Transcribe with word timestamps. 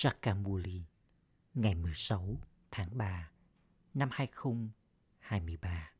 Sakamuli 0.00 0.82
ngày 1.54 1.74
16 1.74 2.36
tháng 2.70 2.98
3 2.98 3.30
năm 3.94 4.08
2023. 4.12 5.92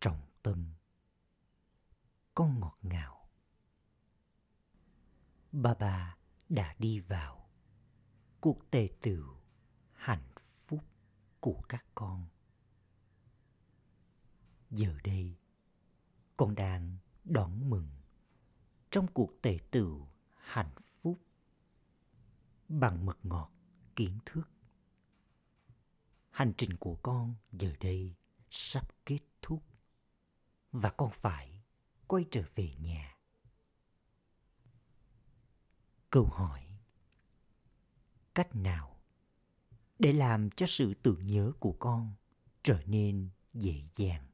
Trọng 0.00 0.20
tâm 0.42 0.64
Con 2.34 2.60
ngọt 2.60 2.78
ngào 2.82 3.28
Bà 5.52 5.74
bà 5.74 6.16
đã 6.48 6.74
đi 6.78 7.00
vào 7.00 7.48
cuộc 8.40 8.70
tề 8.70 8.88
tựu 9.00 9.36
hạnh 9.92 10.28
phúc 10.66 10.84
của 11.40 11.62
các 11.68 11.84
con. 11.94 12.26
Giờ 14.70 14.94
đây, 15.04 15.36
con 16.36 16.54
đang 16.54 16.96
đón 17.24 17.70
mừng 17.70 17.88
trong 18.90 19.06
cuộc 19.06 19.32
tề 19.42 19.58
tựu 19.70 20.08
hạnh 20.34 20.70
phúc 20.76 20.87
bằng 22.68 23.06
mật 23.06 23.18
ngọt, 23.22 23.50
kiến 23.96 24.18
thức. 24.26 24.48
Hành 26.30 26.52
trình 26.56 26.76
của 26.76 26.96
con 27.02 27.34
giờ 27.52 27.72
đây 27.80 28.14
sắp 28.50 28.88
kết 29.06 29.20
thúc 29.42 29.62
và 30.72 30.90
con 30.90 31.10
phải 31.12 31.62
quay 32.06 32.24
trở 32.30 32.42
về 32.54 32.74
nhà. 32.78 33.16
Câu 36.10 36.24
hỏi, 36.24 36.68
Cách 38.38 38.56
nào 38.56 39.00
để 39.98 40.12
làm 40.12 40.50
cho 40.50 40.66
sự 40.66 40.94
tưởng 40.94 41.26
nhớ 41.26 41.52
của 41.60 41.72
con 41.72 42.14
trở 42.62 42.82
nên 42.86 43.28
dễ 43.54 43.82
dàng 43.96 44.26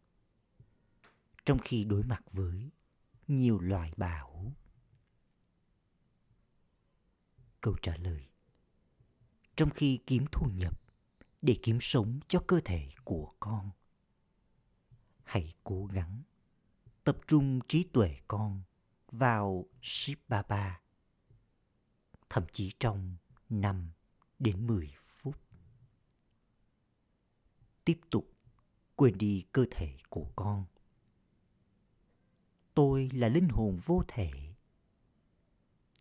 trong 1.45 1.59
khi 1.59 1.85
đối 1.85 2.03
mặt 2.03 2.23
với 2.33 2.71
nhiều 3.29 3.61
loại 3.61 3.93
bão? 3.97 4.53
Câu 7.65 7.77
trả 7.83 7.97
lời 7.97 8.29
Trong 9.57 9.71
khi 9.71 10.01
kiếm 10.07 10.25
thu 10.33 10.47
nhập 10.55 10.81
để 11.43 11.57
kiếm 11.63 11.79
sống 11.81 12.21
cho 12.29 12.41
cơ 12.47 12.61
thể 12.65 12.89
của 13.05 13.33
con, 13.41 13.71
hãy 15.25 15.55
cố 15.65 15.87
gắng 15.87 16.23
tập 17.05 17.19
trung 17.27 17.61
trí 17.69 17.83
tuệ 17.83 18.17
con 18.29 18.63
vào 19.13 19.67
ship 19.83 20.29
ba 20.29 20.43
ba 20.43 20.81
thậm 22.31 22.45
chí 22.53 22.73
trong 22.79 23.17
5 23.49 23.91
đến 24.39 24.67
10 24.67 24.95
phút. 25.05 25.37
Tiếp 27.85 28.01
tục 28.11 28.33
quên 28.97 29.19
đi 29.19 29.45
cơ 29.53 29.65
thể 29.71 29.97
của 30.09 30.27
con. 30.37 30.65
Tôi 32.75 33.11
là 33.13 33.29
linh 33.29 33.49
hồn 33.49 33.81
vô 33.85 34.03
thể. 34.09 34.31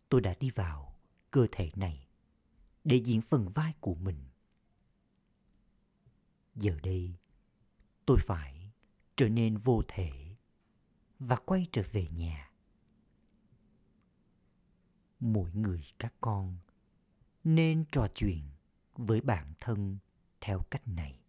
Tôi 0.08 0.20
đã 0.20 0.34
đi 0.40 0.50
vào 0.50 0.93
cơ 1.34 1.46
thể 1.52 1.70
này 1.76 2.06
để 2.84 2.96
diễn 2.96 3.20
phần 3.20 3.48
vai 3.48 3.74
của 3.80 3.94
mình. 3.94 4.24
Giờ 6.54 6.78
đây, 6.82 7.14
tôi 8.06 8.18
phải 8.20 8.72
trở 9.16 9.28
nên 9.28 9.56
vô 9.56 9.82
thể 9.88 10.34
và 11.18 11.36
quay 11.36 11.66
trở 11.72 11.82
về 11.92 12.06
nhà. 12.16 12.50
Mỗi 15.20 15.52
người 15.52 15.84
các 15.98 16.14
con 16.20 16.56
nên 17.44 17.84
trò 17.92 18.08
chuyện 18.14 18.42
với 18.94 19.20
bản 19.20 19.54
thân 19.60 19.98
theo 20.40 20.62
cách 20.70 20.88
này. 20.88 21.20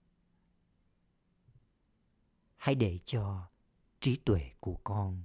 Hãy 2.57 2.75
để 2.75 2.99
cho 3.05 3.49
trí 3.99 4.15
tuệ 4.15 4.51
của 4.59 4.79
con 4.83 5.23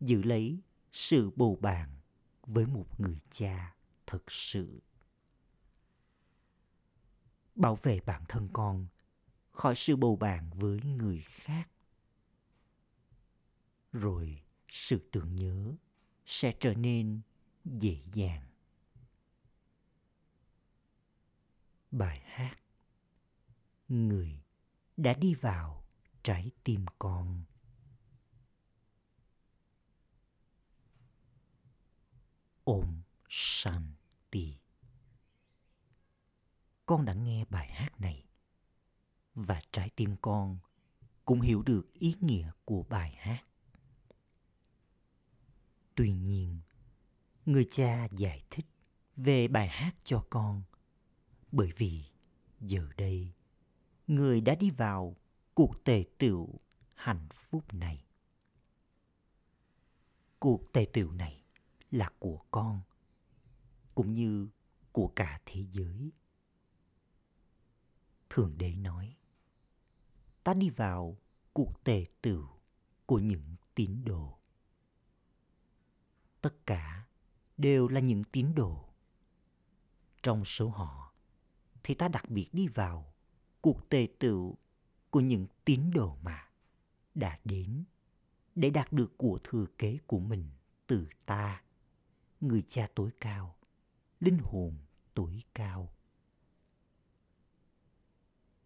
giữ 0.00 0.22
lấy 0.22 0.60
sự 0.92 1.30
bầu 1.36 1.58
bàn 1.60 2.01
với 2.46 2.66
một 2.66 3.00
người 3.00 3.18
cha 3.30 3.74
thực 4.06 4.30
sự. 4.30 4.82
Bảo 7.54 7.76
vệ 7.76 8.00
bản 8.00 8.24
thân 8.28 8.48
con 8.52 8.86
khỏi 9.50 9.74
sự 9.74 9.96
bầu 9.96 10.16
bạn 10.16 10.50
với 10.50 10.80
người 10.82 11.22
khác. 11.26 11.68
Rồi 13.92 14.42
sự 14.68 15.08
tưởng 15.12 15.36
nhớ 15.36 15.74
sẽ 16.26 16.52
trở 16.60 16.74
nên 16.74 17.20
dễ 17.64 18.02
dàng. 18.12 18.42
Bài 21.90 22.20
hát 22.24 22.56
người 23.88 24.42
đã 24.96 25.14
đi 25.14 25.34
vào 25.34 25.84
trái 26.22 26.50
tim 26.64 26.84
con. 26.98 27.42
Om 32.64 33.02
shanti. 33.28 34.58
Con 36.86 37.04
đã 37.04 37.14
nghe 37.14 37.44
bài 37.44 37.68
hát 37.68 38.00
này 38.00 38.24
và 39.34 39.60
trái 39.70 39.90
tim 39.96 40.16
con 40.22 40.58
cũng 41.24 41.40
hiểu 41.40 41.62
được 41.62 41.92
ý 41.92 42.14
nghĩa 42.20 42.50
của 42.64 42.82
bài 42.82 43.14
hát. 43.18 43.44
Tuy 45.94 46.12
nhiên, 46.12 46.60
người 47.46 47.64
cha 47.70 48.08
giải 48.16 48.42
thích 48.50 48.66
về 49.16 49.48
bài 49.48 49.68
hát 49.68 49.96
cho 50.04 50.24
con 50.30 50.62
bởi 51.52 51.72
vì 51.76 52.04
giờ 52.60 52.88
đây 52.96 53.32
người 54.06 54.40
đã 54.40 54.54
đi 54.54 54.70
vào 54.70 55.16
cuộc 55.54 55.84
tề 55.84 56.04
tựu 56.18 56.48
hạnh 56.94 57.28
phúc 57.34 57.74
này. 57.74 58.04
Cuộc 60.38 60.72
tề 60.72 60.86
tựu 60.92 61.12
này 61.12 61.41
là 61.92 62.10
của 62.18 62.40
con, 62.50 62.80
cũng 63.94 64.12
như 64.12 64.48
của 64.92 65.12
cả 65.16 65.40
thế 65.46 65.66
giới. 65.72 66.12
Thượng 68.30 68.58
đế 68.58 68.74
nói, 68.74 69.16
ta 70.44 70.54
đi 70.54 70.70
vào 70.70 71.18
cuộc 71.52 71.84
tề 71.84 72.06
tựu 72.22 72.46
của 73.06 73.18
những 73.18 73.54
tín 73.74 74.04
đồ. 74.04 74.38
Tất 76.40 76.66
cả 76.66 77.06
đều 77.56 77.88
là 77.88 78.00
những 78.00 78.24
tín 78.24 78.54
đồ. 78.54 78.88
Trong 80.22 80.44
số 80.44 80.68
họ 80.68 81.14
thì 81.82 81.94
ta 81.94 82.08
đặc 82.08 82.30
biệt 82.30 82.48
đi 82.52 82.68
vào 82.68 83.14
cuộc 83.60 83.88
tề 83.88 84.08
tựu 84.18 84.56
của 85.10 85.20
những 85.20 85.46
tín 85.64 85.90
đồ 85.94 86.16
mà 86.22 86.48
đã 87.14 87.38
đến 87.44 87.84
để 88.54 88.70
đạt 88.70 88.92
được 88.92 89.18
của 89.18 89.38
thừa 89.44 89.66
kế 89.78 89.98
của 90.06 90.18
mình 90.18 90.50
từ 90.86 91.08
ta 91.26 91.62
người 92.42 92.62
cha 92.68 92.88
tối 92.94 93.10
cao, 93.20 93.56
linh 94.20 94.38
hồn 94.38 94.76
tối 95.14 95.42
cao. 95.54 95.92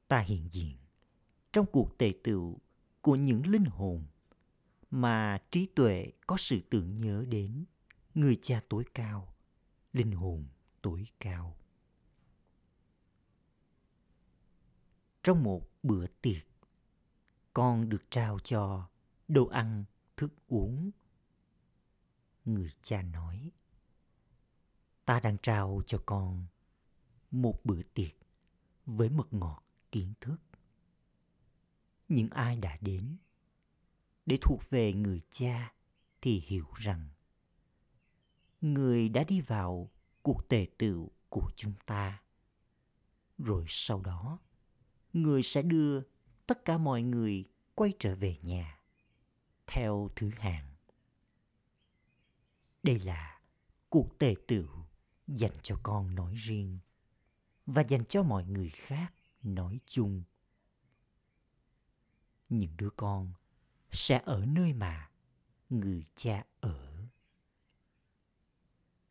Ta 0.08 0.20
hiện 0.20 0.48
diện 0.50 0.76
trong 1.52 1.66
cuộc 1.72 1.98
tề 1.98 2.12
tựu 2.24 2.58
của 3.00 3.16
những 3.16 3.46
linh 3.46 3.64
hồn 3.64 4.04
mà 4.90 5.42
trí 5.50 5.66
tuệ 5.66 6.12
có 6.26 6.36
sự 6.36 6.60
tưởng 6.70 6.96
nhớ 6.96 7.24
đến. 7.28 7.64
Người 8.14 8.38
cha 8.42 8.62
tối 8.68 8.84
cao, 8.94 9.34
linh 9.92 10.12
hồn 10.12 10.46
tối 10.82 11.06
cao. 11.20 11.56
Trong 15.22 15.42
một 15.42 15.68
bữa 15.82 16.06
tiệc, 16.06 16.46
con 17.52 17.88
được 17.88 18.10
trao 18.10 18.38
cho 18.38 18.88
đồ 19.28 19.46
ăn 19.46 19.84
thức 20.16 20.32
uống. 20.48 20.90
Người 22.44 22.70
cha 22.82 23.02
nói 23.02 23.50
ta 25.06 25.20
đang 25.20 25.36
trao 25.42 25.82
cho 25.86 26.02
con 26.06 26.46
một 27.30 27.60
bữa 27.64 27.82
tiệc 27.82 28.16
với 28.86 29.08
mật 29.08 29.32
ngọt 29.32 29.62
kiến 29.92 30.12
thức. 30.20 30.36
Những 32.08 32.30
ai 32.30 32.56
đã 32.56 32.78
đến 32.80 33.16
để 34.26 34.38
thuộc 34.42 34.70
về 34.70 34.92
người 34.92 35.20
cha 35.30 35.72
thì 36.20 36.42
hiểu 36.46 36.66
rằng 36.74 37.08
người 38.60 39.08
đã 39.08 39.24
đi 39.24 39.40
vào 39.40 39.90
cuộc 40.22 40.48
tề 40.48 40.66
tựu 40.78 41.10
của 41.28 41.50
chúng 41.56 41.72
ta. 41.86 42.22
Rồi 43.38 43.64
sau 43.68 44.00
đó, 44.00 44.38
người 45.12 45.42
sẽ 45.42 45.62
đưa 45.62 46.02
tất 46.46 46.64
cả 46.64 46.78
mọi 46.78 47.02
người 47.02 47.44
quay 47.74 47.92
trở 47.98 48.14
về 48.14 48.36
nhà 48.42 48.80
theo 49.66 50.10
thứ 50.16 50.30
hạng. 50.36 50.74
Đây 52.82 52.98
là 52.98 53.40
cuộc 53.88 54.18
tề 54.18 54.34
tựu 54.48 54.85
dành 55.26 55.58
cho 55.62 55.76
con 55.82 56.14
nói 56.14 56.34
riêng 56.34 56.78
và 57.66 57.82
dành 57.82 58.04
cho 58.04 58.22
mọi 58.22 58.44
người 58.44 58.70
khác 58.70 59.14
nói 59.42 59.80
chung. 59.86 60.22
Những 62.48 62.76
đứa 62.76 62.90
con 62.90 63.32
sẽ 63.90 64.22
ở 64.24 64.46
nơi 64.46 64.72
mà 64.72 65.10
người 65.70 66.04
cha 66.14 66.44
ở. 66.60 67.08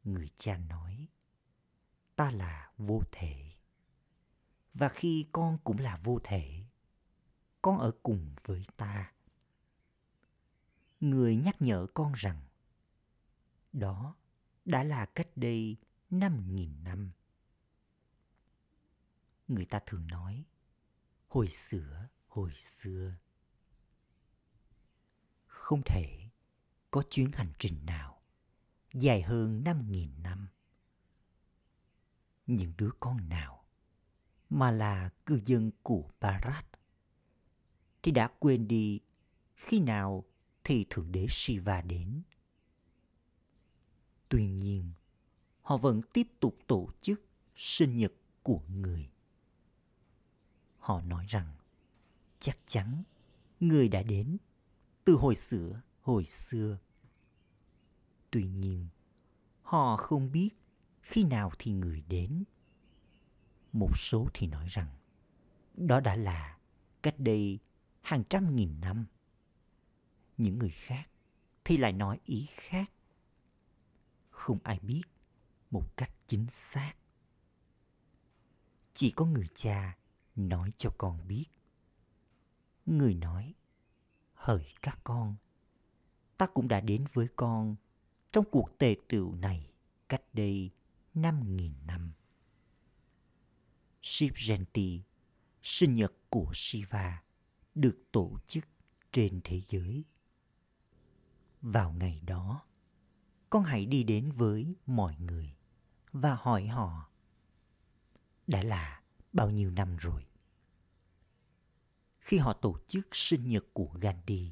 Người 0.03 0.29
cha 0.37 0.57
nói, 0.57 1.07
ta 2.15 2.31
là 2.31 2.71
vô 2.77 3.01
thể. 3.11 3.51
Và 4.73 4.89
khi 4.89 5.25
con 5.31 5.57
cũng 5.63 5.77
là 5.77 5.97
vô 6.03 6.19
thể, 6.23 6.63
con 7.61 7.77
ở 7.77 7.91
cùng 8.03 8.35
với 8.43 8.65
ta. 8.77 9.13
Người 10.99 11.35
nhắc 11.35 11.61
nhở 11.61 11.87
con 11.93 12.13
rằng, 12.13 12.41
đó 13.73 14.15
đã 14.65 14.83
là 14.83 15.05
cách 15.05 15.27
đây 15.35 15.77
năm 16.09 16.55
nghìn 16.55 16.83
năm. 16.83 17.11
Người 19.47 19.65
ta 19.65 19.79
thường 19.85 20.07
nói, 20.07 20.45
hồi 21.27 21.49
xưa, 21.49 22.07
hồi 22.27 22.51
xưa. 22.55 23.15
Không 25.47 25.81
thể 25.85 26.29
có 26.91 27.03
chuyến 27.09 27.31
hành 27.31 27.53
trình 27.59 27.85
nào 27.85 28.21
dài 28.93 29.21
hơn 29.21 29.63
năm 29.63 29.91
nghìn 29.91 30.23
năm. 30.23 30.47
Những 32.47 32.73
đứa 32.77 32.89
con 32.99 33.29
nào 33.29 33.65
mà 34.49 34.71
là 34.71 35.09
cư 35.25 35.41
dân 35.45 35.71
của 35.83 36.09
Bharat 36.19 36.65
thì 38.03 38.11
đã 38.11 38.27
quên 38.39 38.67
đi 38.67 38.99
khi 39.55 39.79
nào 39.79 40.25
thì 40.63 40.85
Thượng 40.89 41.11
Đế 41.11 41.27
Shiva 41.29 41.81
đến. 41.81 42.21
Tuy 44.29 44.47
nhiên, 44.47 44.93
họ 45.65 45.77
vẫn 45.77 46.01
tiếp 46.13 46.27
tục 46.39 46.57
tổ 46.67 46.89
chức 47.01 47.21
sinh 47.55 47.97
nhật 47.97 48.13
của 48.43 48.61
người. 48.69 49.09
Họ 50.77 51.01
nói 51.01 51.25
rằng 51.27 51.55
chắc 52.39 52.57
chắn 52.65 53.03
người 53.59 53.89
đã 53.89 54.03
đến 54.03 54.37
từ 55.05 55.13
hồi 55.13 55.35
xưa 55.35 55.81
hồi 56.01 56.25
xưa. 56.25 56.77
Tuy 58.31 58.43
nhiên, 58.43 58.87
họ 59.61 59.97
không 59.97 60.31
biết 60.31 60.49
khi 61.01 61.23
nào 61.23 61.51
thì 61.59 61.71
người 61.71 62.03
đến. 62.07 62.43
Một 63.73 63.97
số 63.97 64.27
thì 64.33 64.47
nói 64.47 64.67
rằng 64.69 64.87
đó 65.73 65.99
đã 65.99 66.15
là 66.15 66.57
cách 67.03 67.19
đây 67.19 67.59
hàng 68.01 68.23
trăm 68.29 68.55
nghìn 68.55 68.81
năm. 68.81 69.05
Những 70.37 70.59
người 70.59 70.69
khác 70.69 71.09
thì 71.63 71.77
lại 71.77 71.93
nói 71.93 72.19
ý 72.25 72.47
khác. 72.55 72.91
Không 74.29 74.57
ai 74.63 74.79
biết 74.79 75.03
một 75.75 75.97
cách 75.97 76.11
chính 76.27 76.47
xác. 76.51 76.93
Chỉ 78.93 79.11
có 79.11 79.25
người 79.25 79.47
cha 79.55 79.97
nói 80.35 80.71
cho 80.77 80.89
con 80.97 81.27
biết. 81.27 81.45
Người 82.85 83.13
nói, 83.13 83.53
hỡi 84.33 84.65
các 84.81 84.99
con, 85.03 85.35
ta 86.37 86.47
cũng 86.47 86.67
đã 86.67 86.81
đến 86.81 87.05
với 87.13 87.27
con 87.35 87.75
trong 88.31 88.45
cuộc 88.51 88.77
tề 88.77 88.95
tựu 89.09 89.35
này 89.35 89.69
cách 90.09 90.23
đây 90.33 90.69
năm 91.13 91.55
nghìn 91.55 91.73
năm. 91.87 92.13
Shiv 94.01 94.33
sinh 95.61 95.95
nhật 95.95 96.13
của 96.29 96.51
Shiva, 96.53 97.23
được 97.75 98.03
tổ 98.11 98.37
chức 98.47 98.65
trên 99.11 99.41
thế 99.43 99.61
giới. 99.67 100.03
Vào 101.61 101.91
ngày 101.91 102.21
đó, 102.25 102.65
con 103.49 103.63
hãy 103.63 103.85
đi 103.85 104.03
đến 104.03 104.31
với 104.31 104.75
mọi 104.85 105.15
người 105.17 105.54
và 106.15 106.35
hỏi 106.35 106.67
họ 106.67 107.09
đã 108.47 108.63
là 108.63 109.01
bao 109.33 109.49
nhiêu 109.49 109.71
năm 109.71 109.97
rồi. 109.97 110.25
Khi 112.19 112.37
họ 112.37 112.53
tổ 112.53 112.77
chức 112.87 113.07
sinh 113.11 113.49
nhật 113.49 113.65
của 113.73 113.89
Gandhi, 114.01 114.51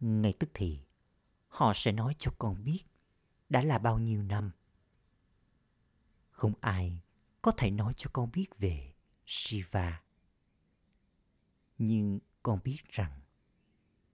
ngay 0.00 0.32
tức 0.38 0.50
thì 0.54 0.80
họ 1.48 1.72
sẽ 1.74 1.92
nói 1.92 2.16
cho 2.18 2.32
con 2.38 2.64
biết 2.64 2.82
đã 3.48 3.62
là 3.62 3.78
bao 3.78 3.98
nhiêu 3.98 4.22
năm. 4.22 4.50
Không 6.30 6.52
ai 6.60 7.02
có 7.42 7.52
thể 7.52 7.70
nói 7.70 7.94
cho 7.96 8.10
con 8.12 8.30
biết 8.32 8.58
về 8.58 8.92
Shiva. 9.26 10.02
Nhưng 11.78 12.18
con 12.42 12.58
biết 12.64 12.78
rằng 12.88 13.20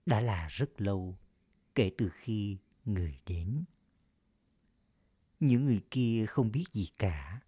đã 0.05 0.21
là 0.21 0.47
rất 0.47 0.81
lâu 0.81 1.17
kể 1.75 1.91
từ 1.97 2.09
khi 2.13 2.57
người 2.85 3.19
đến. 3.25 3.63
Những 5.39 5.65
người 5.65 5.81
kia 5.91 6.25
không 6.25 6.51
biết 6.51 6.65
gì 6.73 6.89
cả. 6.97 7.41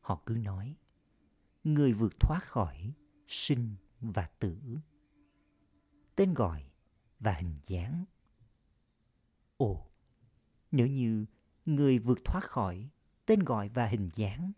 Họ 0.00 0.22
cứ 0.26 0.34
nói, 0.34 0.76
người 1.64 1.92
vượt 1.92 2.20
thoát 2.20 2.40
khỏi 2.42 2.92
sinh 3.28 3.76
và 4.00 4.30
tử. 4.38 4.58
Tên 6.16 6.34
gọi 6.34 6.70
và 7.20 7.32
hình 7.32 7.58
dáng. 7.64 8.04
Ồ, 9.56 9.86
nếu 10.70 10.86
như 10.86 11.26
người 11.66 11.98
vượt 11.98 12.18
thoát 12.24 12.44
khỏi 12.44 12.88
tên 13.26 13.40
gọi 13.40 13.68
và 13.68 13.86
hình 13.86 14.10
dáng, 14.14 14.52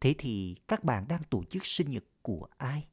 thế 0.00 0.14
thì 0.18 0.56
các 0.68 0.84
bạn 0.84 1.08
đang 1.08 1.22
tổ 1.30 1.44
chức 1.44 1.66
sinh 1.66 1.90
nhật 1.90 2.04
của 2.22 2.48
ai? 2.56 2.88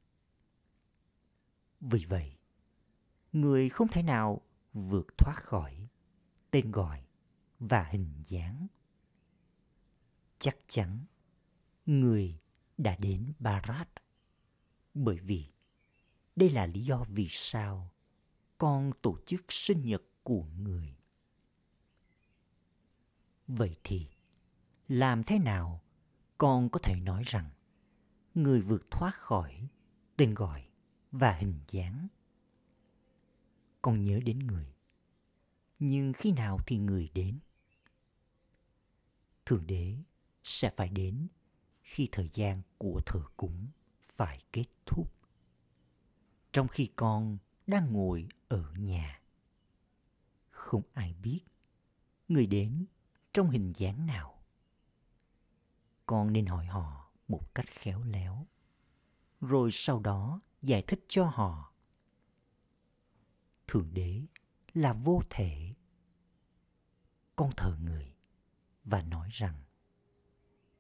Vì 1.81 2.05
vậy, 2.05 2.37
người 3.33 3.69
không 3.69 3.87
thể 3.87 4.03
nào 4.03 4.41
vượt 4.73 5.07
thoát 5.17 5.35
khỏi 5.35 5.87
tên 6.51 6.71
gọi 6.71 7.04
và 7.59 7.83
hình 7.83 8.23
dáng. 8.27 8.67
Chắc 10.39 10.57
chắn 10.67 11.05
người 11.85 12.39
đã 12.77 12.95
đến 12.95 13.33
Barat 13.39 13.89
bởi 14.93 15.19
vì 15.19 15.45
đây 16.35 16.49
là 16.49 16.65
lý 16.65 16.81
do 16.81 17.03
vì 17.09 17.27
sao 17.29 17.91
con 18.57 18.91
tổ 19.01 19.17
chức 19.25 19.45
sinh 19.49 19.85
nhật 19.85 20.01
của 20.23 20.43
người. 20.43 20.97
Vậy 23.47 23.77
thì, 23.83 24.07
làm 24.87 25.23
thế 25.23 25.39
nào 25.39 25.81
con 26.37 26.69
có 26.69 26.79
thể 26.79 26.95
nói 26.95 27.23
rằng 27.25 27.49
người 28.33 28.61
vượt 28.61 28.91
thoát 28.91 29.15
khỏi 29.15 29.67
tên 30.17 30.33
gọi 30.33 30.67
và 31.11 31.31
hình 31.31 31.59
dáng? 31.67 32.07
Con 33.81 34.03
nhớ 34.03 34.19
đến 34.25 34.39
người, 34.39 34.74
nhưng 35.79 36.13
khi 36.13 36.31
nào 36.31 36.59
thì 36.65 36.77
người 36.77 37.09
đến? 37.13 37.39
Thượng 39.45 39.67
đế 39.67 39.97
sẽ 40.43 40.69
phải 40.69 40.89
đến 40.89 41.27
khi 41.83 42.09
thời 42.11 42.29
gian 42.33 42.61
của 42.77 43.01
thờ 43.05 43.23
cúng 43.37 43.67
phải 44.01 44.43
kết 44.51 44.65
thúc. 44.85 45.13
Trong 46.51 46.67
khi 46.67 46.89
con 46.95 47.37
đang 47.67 47.93
ngồi 47.93 48.27
ở 48.47 48.73
nhà. 48.77 49.21
Không 50.51 50.81
ai 50.93 51.13
biết 51.13 51.41
người 52.27 52.45
đến 52.45 52.85
trong 53.33 53.49
hình 53.49 53.73
dáng 53.75 54.05
nào. 54.05 54.43
Con 56.05 56.33
nên 56.33 56.45
hỏi 56.45 56.65
họ 56.65 57.11
một 57.27 57.55
cách 57.55 57.65
khéo 57.69 58.03
léo, 58.03 58.47
rồi 59.41 59.69
sau 59.71 59.99
đó 59.99 60.39
giải 60.61 60.83
thích 60.87 61.05
cho 61.07 61.25
họ. 61.25 61.73
Thượng 63.67 63.93
đế 63.93 64.21
là 64.75 64.93
vô 64.93 65.21
thể. 65.29 65.73
Con 67.35 67.51
thờ 67.57 67.77
người 67.81 68.15
và 68.83 69.01
nói 69.01 69.29
rằng 69.31 69.63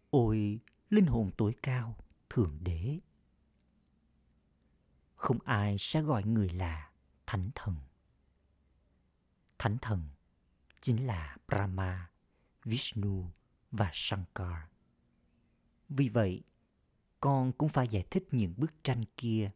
Ôi, 0.09 0.59
linh 0.89 1.05
hồn 1.05 1.31
tối 1.37 1.55
cao, 1.63 1.97
Thượng 2.29 2.57
Đế. 2.61 2.99
Không 5.15 5.39
ai 5.45 5.75
sẽ 5.79 6.01
gọi 6.01 6.23
người 6.23 6.49
là 6.49 6.91
Thánh 7.25 7.49
Thần. 7.55 7.75
Thánh 9.57 9.77
Thần 9.81 10.09
chính 10.81 11.05
là 11.05 11.37
Brahma, 11.47 12.11
Vishnu 12.63 13.31
và 13.71 13.89
Shankar. 13.93 14.57
Vì 15.89 16.09
vậy, 16.09 16.43
con 17.19 17.51
cũng 17.51 17.69
phải 17.69 17.87
giải 17.87 18.05
thích 18.11 18.27
những 18.31 18.53
bức 18.57 18.83
tranh 18.83 19.03
kia. 19.17 19.49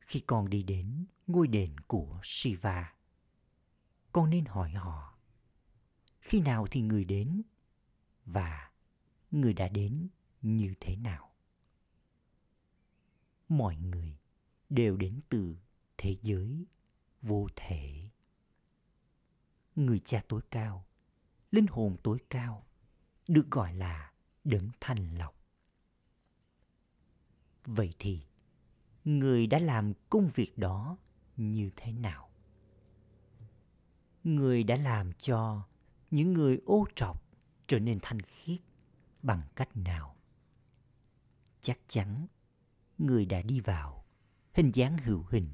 Khi 0.00 0.20
con 0.20 0.50
đi 0.50 0.62
đến 0.62 1.06
ngôi 1.26 1.46
đền 1.48 1.80
của 1.80 2.20
Shiva, 2.22 2.94
con 4.12 4.30
nên 4.30 4.44
hỏi 4.44 4.70
họ, 4.70 5.18
khi 6.20 6.40
nào 6.40 6.66
thì 6.70 6.80
người 6.80 7.04
đến 7.04 7.42
và 8.24 8.70
người 9.30 9.54
đã 9.54 9.68
đến 9.68 10.08
như 10.42 10.74
thế 10.80 10.96
nào? 10.96 11.32
Mọi 13.48 13.76
người 13.76 14.18
đều 14.68 14.96
đến 14.96 15.20
từ 15.28 15.56
thế 15.98 16.16
giới 16.22 16.66
vô 17.22 17.48
thể 17.56 18.10
người 19.76 19.98
cha 19.98 20.22
tối 20.28 20.40
cao, 20.50 20.86
linh 21.50 21.66
hồn 21.66 21.96
tối 22.02 22.18
cao, 22.30 22.66
được 23.28 23.50
gọi 23.50 23.74
là 23.74 24.12
đấng 24.44 24.68
thanh 24.80 25.18
lọc. 25.18 25.34
Vậy 27.64 27.94
thì, 27.98 28.22
người 29.04 29.46
đã 29.46 29.58
làm 29.58 29.92
công 30.10 30.30
việc 30.34 30.58
đó 30.58 30.96
như 31.36 31.70
thế 31.76 31.92
nào? 31.92 32.30
Người 34.24 34.64
đã 34.64 34.76
làm 34.76 35.12
cho 35.12 35.66
những 36.10 36.32
người 36.32 36.60
ô 36.64 36.86
trọc 36.94 37.22
trở 37.66 37.78
nên 37.78 37.98
thanh 38.02 38.20
khiết 38.22 38.60
bằng 39.22 39.42
cách 39.56 39.76
nào? 39.76 40.16
Chắc 41.60 41.78
chắn 41.88 42.26
người 42.98 43.26
đã 43.26 43.42
đi 43.42 43.60
vào 43.60 44.04
hình 44.54 44.70
dáng 44.74 44.98
hữu 44.98 45.24
hình 45.30 45.48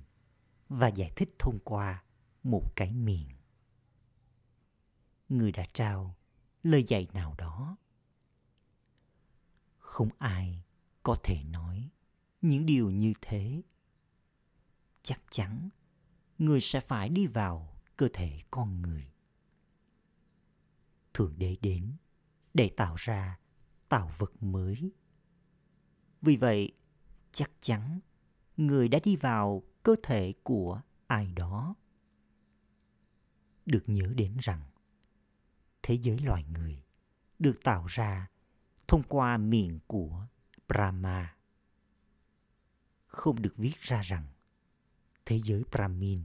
và 0.68 0.88
giải 0.88 1.12
thích 1.16 1.34
thông 1.38 1.58
qua 1.64 2.04
một 2.42 2.76
cái 2.76 2.92
miệng 2.92 3.28
người 5.28 5.52
đã 5.52 5.64
trao 5.72 6.16
lời 6.62 6.84
dạy 6.86 7.08
nào 7.12 7.34
đó 7.38 7.76
không 9.78 10.08
ai 10.18 10.62
có 11.02 11.16
thể 11.22 11.44
nói 11.44 11.90
những 12.40 12.66
điều 12.66 12.90
như 12.90 13.12
thế 13.20 13.62
chắc 15.02 15.22
chắn 15.30 15.68
người 16.38 16.60
sẽ 16.60 16.80
phải 16.80 17.08
đi 17.08 17.26
vào 17.26 17.76
cơ 17.96 18.08
thể 18.12 18.38
con 18.50 18.82
người 18.82 19.12
Thượng 21.14 21.38
Đế 21.38 21.56
đến 21.60 21.96
để 22.54 22.70
tạo 22.76 22.94
ra 22.98 23.38
tạo 23.88 24.10
vật 24.18 24.42
mới. 24.42 24.92
Vì 26.22 26.36
vậy, 26.36 26.72
chắc 27.32 27.50
chắn 27.60 28.00
người 28.56 28.88
đã 28.88 28.98
đi 29.04 29.16
vào 29.16 29.62
cơ 29.82 29.94
thể 30.02 30.34
của 30.42 30.80
ai 31.06 31.32
đó. 31.32 31.74
Được 33.66 33.82
nhớ 33.86 34.12
đến 34.16 34.36
rằng 34.40 34.62
thế 35.82 35.94
giới 35.94 36.18
loài 36.18 36.44
người 36.44 36.82
được 37.38 37.60
tạo 37.64 37.86
ra 37.88 38.28
thông 38.88 39.02
qua 39.02 39.36
miệng 39.36 39.78
của 39.86 40.26
Brahma. 40.68 41.36
Không 43.06 43.42
được 43.42 43.56
viết 43.56 43.80
ra 43.80 44.00
rằng 44.00 44.31
thế 45.26 45.40
giới 45.44 45.64
Brahmin. 45.70 46.22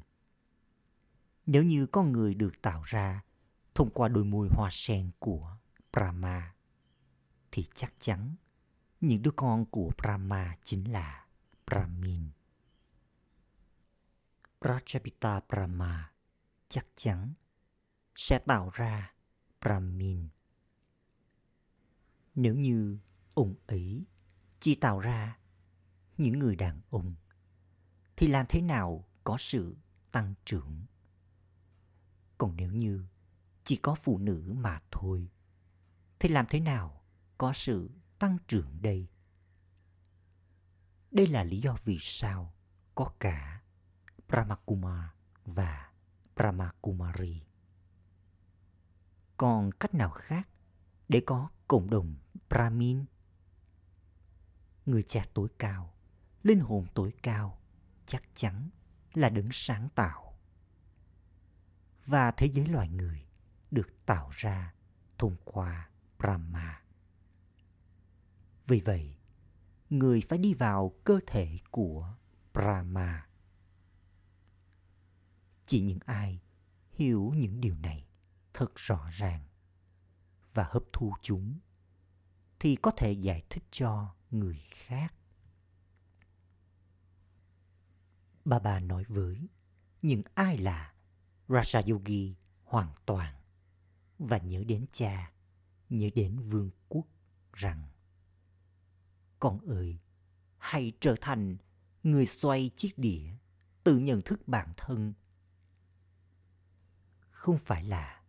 Nếu 1.45 1.63
như 1.63 1.85
con 1.85 2.11
người 2.11 2.33
được 2.33 2.61
tạo 2.61 2.83
ra 2.85 3.23
thông 3.75 3.89
qua 3.89 4.07
đôi 4.07 4.25
môi 4.25 4.47
hoa 4.51 4.69
sen 4.71 5.11
của 5.19 5.57
Brahma, 5.93 6.55
thì 7.51 7.65
chắc 7.73 7.93
chắn 7.99 8.35
những 9.01 9.21
đứa 9.21 9.31
con 9.31 9.65
của 9.65 9.91
Brahma 9.97 10.57
chính 10.63 10.91
là 10.91 11.25
Brahmin. 11.65 12.29
Prajapita 14.61 15.41
Brahma 15.49 16.11
chắc 16.69 16.85
chắn 16.95 17.33
sẽ 18.15 18.39
tạo 18.39 18.69
ra 18.73 19.13
Brahmin. 19.61 20.27
Nếu 22.35 22.55
như 22.55 22.99
ông 23.33 23.55
ấy 23.67 24.05
chỉ 24.59 24.75
tạo 24.75 24.99
ra 24.99 25.37
những 26.17 26.39
người 26.39 26.55
đàn 26.55 26.81
ông 26.89 27.15
thì 28.17 28.27
làm 28.27 28.45
thế 28.49 28.61
nào 28.61 29.05
có 29.23 29.37
sự 29.39 29.75
tăng 30.11 30.33
trưởng? 30.45 30.85
Còn 32.37 32.55
nếu 32.55 32.71
như 32.71 33.05
chỉ 33.63 33.75
có 33.75 33.95
phụ 33.95 34.17
nữ 34.17 34.53
mà 34.57 34.81
thôi 34.91 35.29
thì 36.19 36.29
làm 36.29 36.45
thế 36.49 36.59
nào 36.59 37.01
có 37.37 37.53
sự 37.53 37.89
tăng 38.19 38.37
trưởng 38.47 38.81
đây? 38.81 39.07
Đây 41.11 41.27
là 41.27 41.43
lý 41.43 41.61
do 41.61 41.77
vì 41.83 41.97
sao 41.99 42.53
có 42.95 43.11
cả 43.19 43.61
Brahmakumar 44.27 45.09
và 45.45 45.91
Brahmakumari. 46.35 47.41
Còn 49.37 49.71
cách 49.71 49.93
nào 49.93 50.09
khác 50.09 50.49
để 51.09 51.21
có 51.25 51.49
cộng 51.67 51.89
đồng 51.89 52.15
Brahmin? 52.49 53.05
Người 54.85 55.03
cha 55.03 55.23
tối 55.33 55.47
cao, 55.59 55.93
linh 56.43 56.59
hồn 56.59 56.85
tối 56.93 57.13
cao 57.23 57.59
chắc 58.07 58.23
chắn 58.33 58.69
là 59.13 59.29
đứng 59.29 59.49
sáng 59.51 59.89
tạo. 59.95 60.39
Và 62.05 62.31
thế 62.31 62.47
giới 62.47 62.67
loài 62.67 62.89
người 62.89 63.27
được 63.71 64.05
tạo 64.05 64.29
ra 64.33 64.73
thông 65.17 65.35
qua 65.43 65.89
Brahma. 66.19 66.83
Vì 68.67 68.79
vậy, 68.79 69.17
người 69.89 70.21
phải 70.29 70.37
đi 70.37 70.53
vào 70.53 70.93
cơ 71.03 71.19
thể 71.27 71.57
của 71.71 72.15
Brahma. 72.53 73.27
Chỉ 75.65 75.81
những 75.81 75.99
ai 76.05 76.41
hiểu 76.91 77.33
những 77.35 77.61
điều 77.61 77.77
này 77.77 78.07
thật 78.53 78.71
rõ 78.75 79.09
ràng 79.13 79.47
và 80.53 80.63
hấp 80.69 80.83
thu 80.93 81.13
chúng 81.21 81.59
thì 82.59 82.75
có 82.75 82.91
thể 82.91 83.11
giải 83.11 83.43
thích 83.49 83.63
cho 83.71 84.15
người 84.31 84.61
khác. 84.71 85.16
Bà 88.47 88.59
bà 88.59 88.79
nói 88.79 89.03
với 89.07 89.47
những 90.01 90.21
ai 90.33 90.57
là 90.57 90.93
Raja 91.47 91.91
Yogi 91.91 92.35
hoàn 92.63 92.93
toàn 93.05 93.35
và 94.19 94.37
nhớ 94.37 94.63
đến 94.63 94.85
cha, 94.91 95.31
nhớ 95.89 96.09
đến 96.15 96.39
vương 96.39 96.69
quốc 96.89 97.07
rằng 97.53 97.83
Con 99.39 99.59
ơi, 99.69 99.99
hãy 100.57 100.93
trở 100.99 101.15
thành 101.21 101.57
người 102.03 102.25
xoay 102.25 102.71
chiếc 102.75 102.97
đĩa, 102.97 103.31
tự 103.83 103.97
nhận 103.97 104.21
thức 104.21 104.47
bản 104.47 104.73
thân. 104.77 105.13
Không 107.29 107.57
phải 107.57 107.83
là 107.83 108.23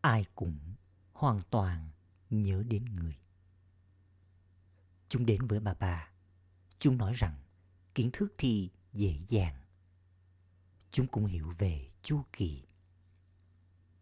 ai 0.00 0.24
cũng 0.34 0.74
hoàn 1.12 1.40
toàn 1.50 1.90
nhớ 2.30 2.62
đến 2.68 2.84
người. 2.84 3.16
Chúng 5.08 5.26
đến 5.26 5.46
với 5.46 5.60
bà 5.60 5.74
bà. 5.74 6.10
Chúng 6.78 6.96
nói 6.98 7.12
rằng 7.16 7.42
kiến 7.94 8.10
thức 8.12 8.34
thì 8.38 8.70
dễ 8.92 9.20
dàng. 9.28 9.62
Chúng 10.90 11.06
cũng 11.06 11.26
hiểu 11.26 11.52
về 11.58 11.88
chu 12.02 12.22
kỳ. 12.32 12.62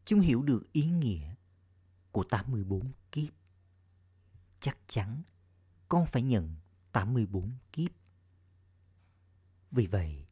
Chúng 0.05 0.21
hiểu 0.21 0.43
được 0.43 0.73
ý 0.73 0.87
nghĩa 0.87 1.35
của 2.13 2.25
84 2.25 2.93
kiếp. 3.13 3.33
Chắc 4.61 4.79
chắn 4.87 5.23
con 5.89 6.07
phải 6.07 6.23
nhận 6.23 6.57
84 6.93 7.53
kiếp. 7.73 7.91
Vì 9.71 9.87
vậy, 9.87 10.27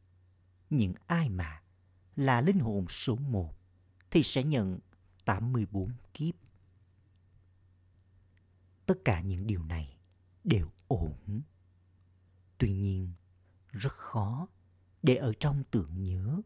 những 0.69 0.93
ai 1.07 1.29
mà 1.29 1.61
là 2.15 2.41
linh 2.41 2.59
hồn 2.59 2.85
số 2.89 3.15
1 3.15 3.55
thì 4.11 4.23
sẽ 4.23 4.43
nhận 4.43 4.79
84 5.25 5.91
kiếp. 6.13 6.35
Tất 8.85 8.95
cả 9.05 9.21
những 9.21 9.47
điều 9.47 9.63
này 9.63 9.97
đều 10.43 10.71
ổn. 10.87 11.41
Tuy 12.57 12.71
nhiên, 12.71 13.13
rất 13.71 13.93
khó 13.93 14.47
để 15.03 15.15
ở 15.15 15.33
trong 15.39 15.63
tưởng 15.71 16.03
nhớ. 16.03 16.41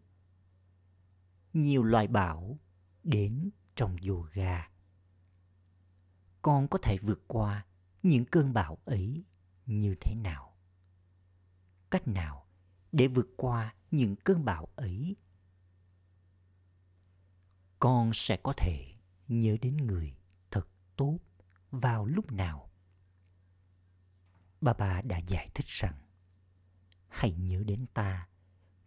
Nhiều 1.54 1.84
loài 1.84 2.08
bảo 2.08 2.60
đến 3.04 3.50
trong 3.76 3.98
yoga. 4.08 4.70
Con 6.42 6.68
có 6.68 6.80
thể 6.84 6.98
vượt 6.98 7.24
qua 7.28 7.66
những 8.04 8.26
cơn 8.26 8.54
bão 8.54 8.78
ấy 8.86 9.24
như 9.66 9.96
thế 10.02 10.16
nào? 10.16 10.58
Cách 11.90 12.08
nào 12.08 12.48
để 12.92 13.08
vượt 13.08 13.28
qua 13.38 13.76
những 13.92 14.16
cơn 14.16 14.46
bão 14.46 14.68
ấy? 14.76 15.16
Con 17.80 18.12
sẽ 18.14 18.38
có 18.44 18.54
thể 18.58 18.94
nhớ 19.28 19.58
đến 19.62 19.78
người 19.78 20.16
thật 20.52 20.68
tốt 20.96 21.20
vào 21.72 22.06
lúc 22.06 22.32
nào? 22.32 22.70
Bà 24.62 24.74
bà 24.74 25.02
đã 25.02 25.18
giải 25.18 25.50
thích 25.54 25.66
rằng 25.68 26.03
hãy 27.14 27.34
nhớ 27.34 27.64
đến 27.64 27.86
ta 27.94 28.28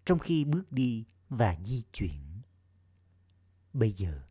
trong 0.05 0.19
khi 0.19 0.45
bước 0.45 0.73
đi 0.73 1.05
và 1.29 1.57
di 1.65 1.83
chuyển. 1.93 2.41
Bây 3.73 3.93
giờ, 3.93 4.23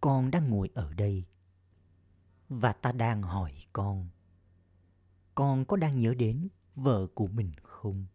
con 0.00 0.30
đang 0.30 0.50
ngồi 0.50 0.70
ở 0.74 0.94
đây 0.94 1.24
và 2.48 2.72
ta 2.72 2.92
đang 2.92 3.22
hỏi 3.22 3.52
con. 3.72 4.08
Con 5.34 5.64
có 5.64 5.76
đang 5.76 5.98
nhớ 5.98 6.14
đến 6.14 6.48
vợ 6.74 7.06
của 7.14 7.26
mình 7.26 7.52
không? 7.62 8.06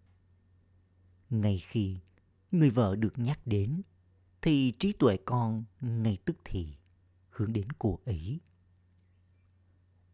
Ngay 1.30 1.60
khi 1.60 2.00
người 2.52 2.70
vợ 2.70 2.96
được 2.96 3.20
nhắc 3.20 3.40
đến 3.46 3.82
thì 4.42 4.74
trí 4.80 4.94
tuệ 4.94 5.18
con 5.26 5.64
ngay 5.82 6.18
tức 6.26 6.38
thì 6.46 6.78
hướng 7.30 7.54
đến 7.54 7.68
cô 7.80 8.00
ấy. 8.06 8.40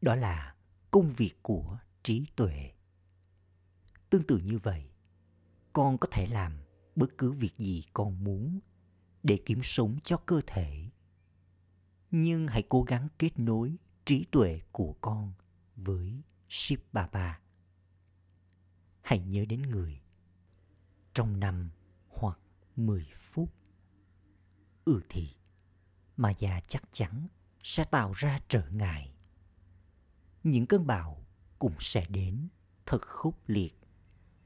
Đó 0.01 0.15
là 0.15 0.55
công 0.91 1.13
việc 1.13 1.33
của 1.41 1.79
trí 2.03 2.25
tuệ. 2.35 2.71
Tương 4.09 4.23
tự 4.23 4.37
như 4.37 4.57
vậy, 4.57 4.88
con 5.73 5.97
có 5.97 6.07
thể 6.11 6.27
làm 6.27 6.53
bất 6.95 7.17
cứ 7.17 7.31
việc 7.31 7.57
gì 7.57 7.83
con 7.93 8.23
muốn 8.23 8.59
để 9.23 9.39
kiếm 9.45 9.59
sống 9.63 9.97
cho 10.03 10.17
cơ 10.17 10.41
thể. 10.47 10.89
Nhưng 12.11 12.47
hãy 12.47 12.63
cố 12.69 12.83
gắng 12.83 13.07
kết 13.19 13.39
nối 13.39 13.77
trí 14.05 14.25
tuệ 14.31 14.61
của 14.71 14.93
con 15.01 15.33
với 15.75 16.21
Shiv 16.49 16.79
Baba. 16.93 17.39
Hãy 19.01 19.19
nhớ 19.19 19.45
đến 19.45 19.61
người 19.61 20.01
trong 21.13 21.39
năm 21.39 21.69
hoặc 22.07 22.39
10 22.75 23.07
phút. 23.13 23.53
Ừ 24.85 25.01
thì, 25.09 25.29
mà 26.17 26.33
già 26.39 26.59
chắc 26.67 26.83
chắn 26.91 27.27
sẽ 27.63 27.83
tạo 27.83 28.11
ra 28.11 28.39
trở 28.47 28.69
ngại. 28.69 29.13
Những 30.43 30.65
cơn 30.65 30.87
bão 30.87 31.25
cũng 31.59 31.73
sẽ 31.79 32.05
đến 32.09 32.47
thật 32.85 33.01
khốc 33.01 33.35
liệt 33.47 33.78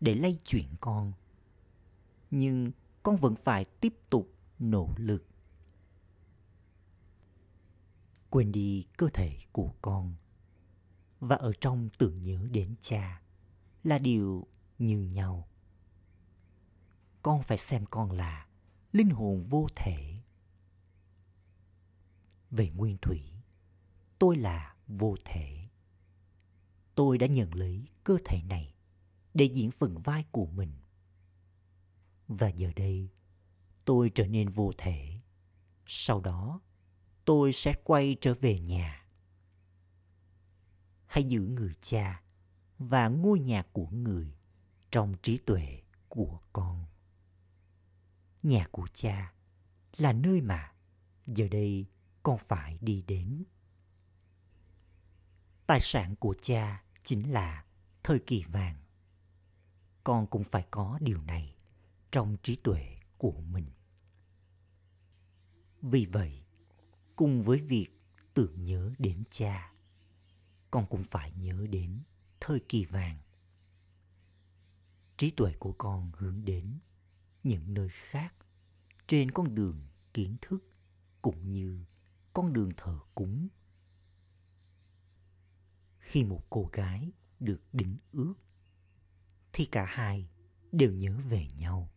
để 0.04 0.16
lay 0.16 0.40
chuyển 0.46 0.68
con. 0.82 1.14
Nhưng 2.32 2.72
con 3.04 3.18
vẫn 3.18 3.36
phải 3.36 3.66
tiếp 3.66 3.94
tục 4.10 4.34
nỗ 4.60 4.94
lực. 4.98 5.26
Quên 8.30 8.52
đi 8.52 8.86
cơ 8.98 9.08
thể 9.14 9.38
của 9.52 9.74
con 9.82 10.16
và 11.20 11.36
ở 11.36 11.54
trong 11.60 11.90
tưởng 11.98 12.22
nhớ 12.22 12.48
đến 12.52 12.76
cha 12.82 13.22
là 13.84 13.98
điều 13.98 14.48
như 14.80 15.02
nhau. 15.14 15.48
Con 17.22 17.44
phải 17.44 17.58
xem 17.58 17.86
con 17.86 18.12
là 18.12 18.48
linh 18.92 19.10
hồn 19.10 19.44
vô 19.44 19.68
thể. 19.76 20.16
Về 22.52 22.70
nguyên 22.76 22.98
thủy, 23.02 23.22
tôi 24.20 24.38
là 24.38 24.76
vô 24.88 25.16
thể 25.26 25.64
tôi 26.96 27.18
đã 27.18 27.28
nhận 27.28 27.56
lấy 27.56 27.86
cơ 28.04 28.18
thể 28.26 28.42
này 28.44 28.73
để 29.34 29.46
diễn 29.46 29.72
phần 29.72 29.98
vai 29.98 30.26
của 30.32 30.46
mình. 30.46 30.74
Và 32.28 32.48
giờ 32.48 32.72
đây, 32.76 33.10
tôi 33.86 34.12
trở 34.16 34.28
nên 34.28 34.50
vô 34.50 34.72
thể. 34.78 35.18
Sau 35.86 36.22
đó, 36.22 36.62
tôi 37.26 37.54
sẽ 37.54 37.74
quay 37.84 38.16
trở 38.22 38.34
về 38.34 38.60
nhà. 38.60 39.08
Hãy 41.06 41.24
giữ 41.24 41.42
người 41.42 41.74
cha 41.82 42.22
và 42.78 43.08
ngôi 43.08 43.40
nhà 43.40 43.64
của 43.72 43.88
người 43.88 44.36
trong 44.92 45.14
trí 45.24 45.38
tuệ 45.38 45.82
của 46.10 46.40
con. 46.54 46.86
Nhà 48.44 48.68
của 48.72 48.88
cha 48.94 49.34
là 49.98 50.14
nơi 50.14 50.42
mà 50.42 50.74
giờ 51.26 51.48
đây 51.52 51.86
con 52.24 52.38
phải 52.38 52.78
đi 52.82 53.02
đến. 53.08 53.44
Tài 55.68 55.80
sản 55.80 56.16
của 56.16 56.36
cha 56.42 56.84
chính 57.04 57.32
là 57.32 57.66
thời 58.04 58.20
kỳ 58.20 58.44
vàng. 58.44 58.83
Con 60.04 60.28
cũng 60.28 60.44
phải 60.44 60.66
có 60.72 61.00
điều 61.02 61.22
này 61.22 61.56
trong 62.12 62.38
trí 62.44 62.56
tuệ 62.56 62.98
của 63.18 63.42
mình. 63.42 63.66
Vì 65.82 66.06
vậy, 66.06 66.44
cùng 67.16 67.44
với 67.44 67.60
việc 67.60 67.88
tưởng 68.34 68.64
nhớ 68.66 68.94
đến 69.00 69.24
cha, 69.32 69.74
con 70.72 70.86
cũng 70.90 71.04
phải 71.04 71.32
nhớ 71.32 71.68
đến 71.70 72.00
thời 72.40 72.60
kỳ 72.70 72.86
vàng. 72.86 73.18
Trí 75.18 75.32
tuệ 75.32 75.54
của 75.60 75.74
con 75.78 76.12
hướng 76.18 76.46
đến 76.46 76.80
những 77.44 77.74
nơi 77.74 77.90
khác 77.90 78.34
trên 79.08 79.32
con 79.32 79.56
đường 79.56 79.88
kiến 80.14 80.38
thức 80.42 80.64
cũng 81.22 81.52
như 81.52 81.86
con 82.34 82.54
đường 82.54 82.72
thờ 82.78 83.00
cúng. 83.16 83.48
Khi 86.00 86.24
một 86.24 86.46
cô 86.50 86.70
gái 86.74 87.12
được 87.40 87.62
đính 87.74 87.98
ước 88.12 88.34
thì 89.54 89.66
cả 89.66 89.86
hai 89.86 90.30
đều 90.72 90.92
nhớ 90.92 91.18
về 91.30 91.48
nhau. 91.58 91.90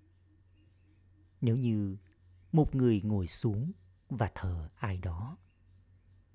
Nếu 1.41 1.57
như 1.57 1.97
một 2.53 2.75
người 2.75 3.01
ngồi 3.01 3.27
xuống 3.27 3.73
và 4.09 4.31
thờ 4.35 4.69
ai 4.77 4.99
đó, 4.99 5.39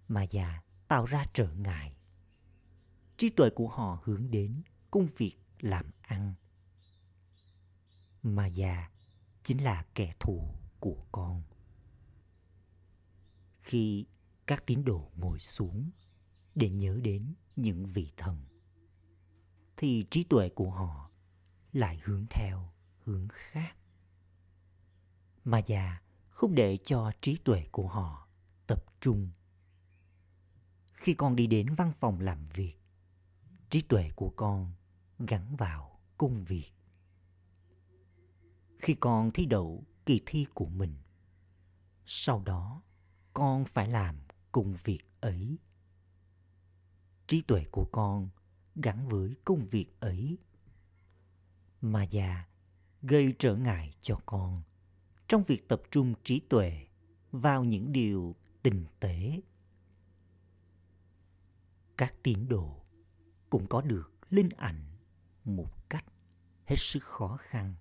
mà 0.07 0.23
già 0.23 0.61
tạo 0.87 1.05
ra 1.05 1.25
trở 1.33 1.53
ngại, 1.53 1.95
trí 3.17 3.29
tuệ 3.29 3.49
của 3.49 3.67
họ 3.67 4.01
hướng 4.03 4.31
đến 4.31 4.61
công 4.91 5.07
việc 5.17 5.35
làm 5.59 5.85
ăn 6.01 6.33
mà 8.23 8.45
già 8.47 8.89
chính 9.43 9.63
là 9.63 9.85
kẻ 9.95 10.13
thù 10.19 10.55
của 10.79 11.05
con 11.11 11.43
khi 13.61 14.05
các 14.47 14.65
tín 14.65 14.85
đồ 14.85 15.11
ngồi 15.15 15.39
xuống 15.39 15.89
để 16.55 16.69
nhớ 16.69 16.99
đến 17.03 17.33
những 17.55 17.85
vị 17.85 18.11
thần, 18.17 18.45
thì 19.77 20.05
trí 20.09 20.23
tuệ 20.23 20.49
của 20.49 20.71
họ 20.71 21.11
lại 21.73 21.99
hướng 22.03 22.25
theo 22.29 22.73
hướng 23.03 23.27
khác. 23.31 23.75
Mà 25.43 25.59
già 25.59 26.01
không 26.29 26.55
để 26.55 26.77
cho 26.77 27.11
trí 27.21 27.37
tuệ 27.37 27.67
của 27.71 27.87
họ 27.87 28.27
tập 28.67 28.85
trung. 28.99 29.31
Khi 30.93 31.13
con 31.13 31.35
đi 31.35 31.47
đến 31.47 31.73
văn 31.73 31.93
phòng 31.99 32.19
làm 32.19 32.45
việc, 32.45 32.75
trí 33.69 33.81
tuệ 33.81 34.09
của 34.15 34.29
con 34.29 34.73
gắn 35.19 35.55
vào 35.55 35.99
công 36.17 36.43
việc. 36.43 36.71
Khi 38.79 38.93
con 38.93 39.31
thi 39.31 39.45
đậu 39.45 39.83
kỳ 40.05 40.21
thi 40.25 40.45
của 40.53 40.69
mình, 40.69 40.95
sau 42.05 42.43
đó 42.45 42.81
con 43.33 43.65
phải 43.65 43.87
làm 43.87 44.15
công 44.51 44.75
việc 44.83 44.99
ấy. 45.19 45.57
Trí 47.27 47.41
tuệ 47.41 47.65
của 47.71 47.85
con 47.91 48.29
gắn 48.75 49.09
với 49.09 49.35
công 49.45 49.65
việc 49.65 49.99
ấy 49.99 50.37
mà 51.81 52.03
già, 52.03 52.47
gây 53.01 53.33
trở 53.39 53.55
ngại 53.55 53.93
cho 54.01 54.17
con. 54.25 54.63
Trong 55.27 55.43
việc 55.43 55.67
tập 55.67 55.81
trung 55.91 56.13
trí 56.23 56.39
tuệ 56.39 56.88
vào 57.31 57.63
những 57.63 57.91
điều 57.91 58.35
tinh 58.63 58.85
tế, 59.00 59.41
các 61.97 62.15
tín 62.23 62.47
đồ 62.47 62.83
cũng 63.49 63.67
có 63.67 63.82
được 63.82 64.12
linh 64.29 64.49
ảnh 64.49 64.97
một 65.43 65.89
cách 65.89 66.06
hết 66.65 66.75
sức 66.79 67.03
khó 67.03 67.38
khăn. 67.39 67.75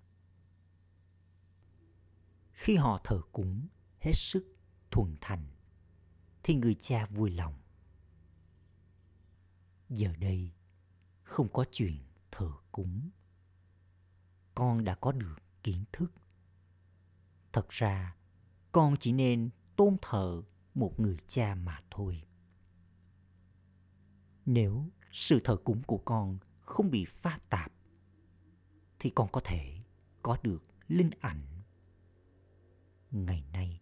Khi 2.50 2.76
họ 2.76 3.00
thờ 3.04 3.20
cúng 3.32 3.68
hết 3.98 4.12
sức 4.14 4.56
thuần 4.90 5.16
thành, 5.20 5.46
thì 6.42 6.54
người 6.54 6.74
cha 6.74 7.06
vui 7.06 7.30
lòng. 7.30 7.60
Giờ 9.88 10.12
đây 10.20 10.52
không 11.22 11.48
có 11.52 11.64
chuyện 11.72 11.98
thờ 12.30 12.50
cúng 12.72 13.10
con 14.60 14.84
đã 14.84 14.94
có 14.94 15.12
được 15.12 15.36
kiến 15.62 15.84
thức. 15.92 16.12
Thật 17.52 17.68
ra, 17.68 18.16
con 18.72 18.94
chỉ 19.00 19.12
nên 19.12 19.50
tôn 19.76 19.96
thờ 20.02 20.42
một 20.74 21.00
người 21.00 21.16
cha 21.26 21.54
mà 21.54 21.80
thôi. 21.90 22.22
Nếu 24.46 24.90
sự 25.12 25.40
thờ 25.44 25.56
cúng 25.64 25.82
của 25.82 25.98
con 25.98 26.38
không 26.60 26.90
bị 26.90 27.04
pha 27.04 27.38
tạp, 27.48 27.72
thì 28.98 29.10
con 29.10 29.28
có 29.32 29.40
thể 29.44 29.78
có 30.22 30.36
được 30.42 30.64
linh 30.88 31.10
ảnh. 31.20 31.62
Ngày 33.10 33.44
nay, 33.52 33.80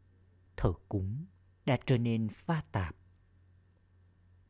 thờ 0.57 0.73
cúng 0.89 1.27
đã 1.67 1.79
trở 1.87 1.99
nên 1.99 2.29
pha 2.29 2.63
tạp. 2.73 2.97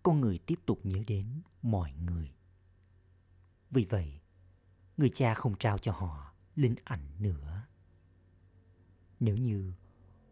Con 0.03 0.21
người 0.21 0.39
tiếp 0.39 0.59
tục 0.67 0.81
nhớ 0.85 1.03
đến 1.07 1.43
mọi 1.63 1.93
người. 1.93 2.35
Vì 3.71 3.85
vậy 3.85 4.21
người 4.99 5.11
cha 5.15 5.35
không 5.35 5.57
trao 5.59 5.79
cho 5.79 5.93
họ 5.93 6.35
linh 6.55 6.75
ảnh 6.85 7.23
nữa. 7.23 7.67
Nếu 9.21 9.37
như 9.37 9.73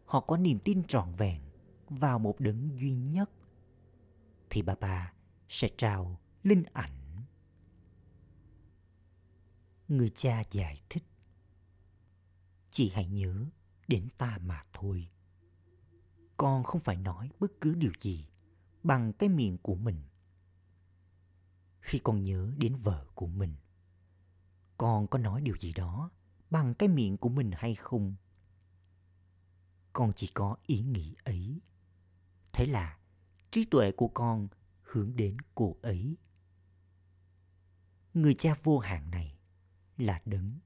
họ 0.04 0.20
có 0.20 0.36
niềm 0.36 0.58
tin 0.64 0.84
trọn 0.84 1.14
vẹn 1.14 1.42
vào 1.88 2.18
một 2.18 2.40
đấng 2.40 2.78
duy 2.78 2.96
nhất, 2.96 3.30
thì 4.50 4.62
bà 4.62 4.74
bà 4.80 5.12
sẽ 5.48 5.68
trao 5.76 6.20
linh 6.42 6.62
ảnh. 6.72 7.22
Người 9.88 10.10
cha 10.10 10.42
giải 10.50 10.82
thích, 10.88 11.04
chị 12.70 12.90
hãy 12.94 13.06
nhớ 13.08 13.46
đến 13.88 14.08
ta 14.18 14.38
mà 14.42 14.62
thôi. 14.72 15.08
Con 16.36 16.64
không 16.64 16.80
phải 16.80 16.96
nói 16.96 17.30
bất 17.40 17.52
cứ 17.60 17.74
điều 17.74 17.92
gì 18.00 18.26
bằng 18.82 19.12
cái 19.12 19.28
miệng 19.28 19.58
của 19.58 19.74
mình. 19.74 20.02
Khi 21.80 21.98
con 21.98 22.22
nhớ 22.22 22.52
đến 22.56 22.76
vợ 22.76 23.06
của 23.14 23.26
mình 23.26 23.54
con 24.78 25.06
có 25.06 25.18
nói 25.18 25.40
điều 25.40 25.56
gì 25.60 25.72
đó 25.72 26.10
bằng 26.50 26.74
cái 26.74 26.88
miệng 26.88 27.16
của 27.16 27.28
mình 27.28 27.50
hay 27.54 27.74
không? 27.74 28.14
Con 29.92 30.12
chỉ 30.12 30.26
có 30.34 30.56
ý 30.66 30.80
nghĩ 30.80 31.14
ấy. 31.24 31.60
Thế 32.52 32.66
là 32.66 32.98
trí 33.50 33.64
tuệ 33.64 33.92
của 33.92 34.08
con 34.08 34.48
hướng 34.82 35.16
đến 35.16 35.36
cô 35.54 35.76
ấy. 35.82 36.16
Người 38.14 38.34
cha 38.34 38.54
vô 38.62 38.78
hạn 38.78 39.10
này 39.10 39.38
là 39.96 40.22
đấng 40.24 40.58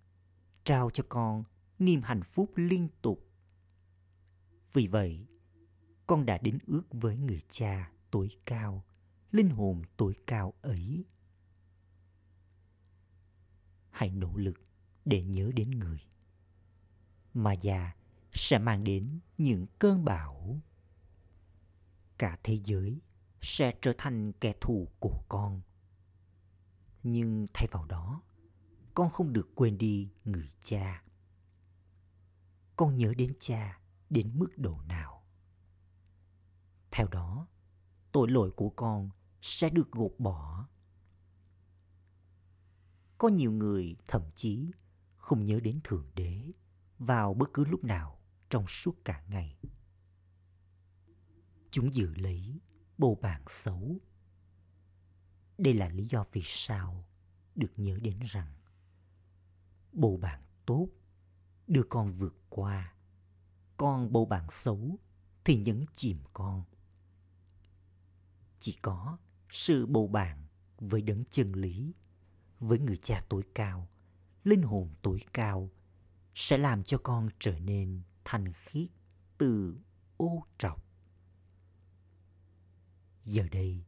trao 0.65 0.91
cho 0.91 1.05
con 1.09 1.45
niềm 1.79 2.03
hạnh 2.03 2.23
phúc 2.23 2.53
liên 2.57 2.89
tục. 3.03 3.31
Vì 4.73 4.87
vậy, 4.87 5.27
con 6.07 6.27
đã 6.27 6.39
đến 6.39 6.59
ước 6.67 6.83
với 6.91 7.17
người 7.17 7.41
cha 7.49 7.93
tối 8.11 8.29
cao, 8.47 8.85
linh 9.33 9.51
hồn 9.51 9.83
tối 9.97 10.15
cao 10.27 10.55
ấy 10.63 11.05
hãy 14.01 14.11
nỗ 14.11 14.37
lực 14.37 14.61
để 15.05 15.25
nhớ 15.25 15.51
đến 15.55 15.71
người. 15.71 16.01
Mà 17.35 17.53
già 17.53 17.93
sẽ 18.33 18.59
mang 18.59 18.85
đến 18.85 19.21
những 19.39 19.67
cơn 19.79 20.05
bão. 20.05 20.61
Cả 22.19 22.39
thế 22.43 22.61
giới 22.65 23.01
sẽ 23.41 23.75
trở 23.83 23.93
thành 23.99 24.33
kẻ 24.33 24.55
thù 24.61 24.89
của 25.01 25.23
con. 25.29 25.61
Nhưng 27.03 27.47
thay 27.55 27.69
vào 27.71 27.85
đó, 27.85 28.23
con 28.95 29.11
không 29.11 29.33
được 29.33 29.49
quên 29.55 29.79
đi 29.79 30.09
người 30.25 30.49
cha. 30.63 31.03
Con 32.77 32.97
nhớ 32.97 33.15
đến 33.17 33.33
cha 33.41 33.81
đến 34.11 34.31
mức 34.35 34.59
độ 34.59 34.81
nào? 34.89 35.23
Theo 36.91 37.09
đó, 37.09 37.47
tội 38.13 38.31
lỗi 38.31 38.51
của 38.57 38.71
con 38.71 39.11
sẽ 39.43 39.71
được 39.71 39.93
gột 39.93 40.13
bỏ 40.19 40.69
có 43.21 43.29
nhiều 43.29 43.53
người, 43.53 43.97
thậm 44.09 44.23
chí, 44.35 44.71
không 45.17 45.45
nhớ 45.45 45.61
đến 45.61 45.81
thượng 45.85 46.11
đế, 46.15 46.53
vào 46.99 47.35
bất 47.35 47.51
cứ 47.55 47.65
lúc 47.65 47.85
nào 47.85 48.21
trong 48.51 48.67
suốt 48.67 49.05
cả 49.05 49.25
ngày. 49.29 49.57
Chúng 51.71 51.95
giữ 51.95 52.15
lấy 52.15 52.61
bồ 52.99 53.15
bàn 53.15 53.43
xấu. 53.49 53.97
Đây 55.59 55.75
là 55.75 55.89
lý 55.89 56.05
do 56.05 56.25
vì 56.33 56.41
sao 56.45 57.05
được 57.55 57.73
nhớ 57.77 57.99
đến 58.03 58.19
rằng 58.25 58.55
bồ 59.93 60.17
bàn 60.17 60.43
tốt 60.67 60.89
đưa 61.67 61.83
con 61.83 62.13
vượt 62.13 62.37
qua. 62.49 62.95
Còn 63.77 64.13
bồ 64.13 64.25
bàn 64.25 64.47
xấu 64.51 64.99
thì 65.45 65.57
nhấn 65.57 65.85
chìm 65.93 66.17
con. 66.33 66.65
Chỉ 68.59 68.79
có 68.83 69.19
sự 69.51 69.87
bầu 69.87 70.07
bàn 70.07 70.47
với 70.79 71.03
đấng 71.03 71.25
chân 71.31 71.53
lý 71.53 71.93
với 72.61 72.79
người 72.79 72.97
cha 72.97 73.23
tối 73.29 73.43
cao 73.55 73.89
linh 74.45 74.63
hồn 74.63 74.95
tối 75.03 75.21
cao 75.33 75.71
sẽ 76.35 76.59
làm 76.59 76.85
cho 76.85 76.99
con 76.99 77.29
trở 77.39 77.59
nên 77.59 78.03
thanh 78.25 78.53
khiết 78.53 78.89
từ 79.39 79.79
ô 80.17 80.47
trọc 80.59 80.91
Giờ 83.25 83.49
đây, 83.53 83.85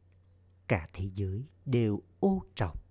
cả 0.67 0.87
thế 0.93 1.09
giới 1.13 1.47
đều 1.65 2.01
ô 2.19 2.45
trọc. 2.55 2.83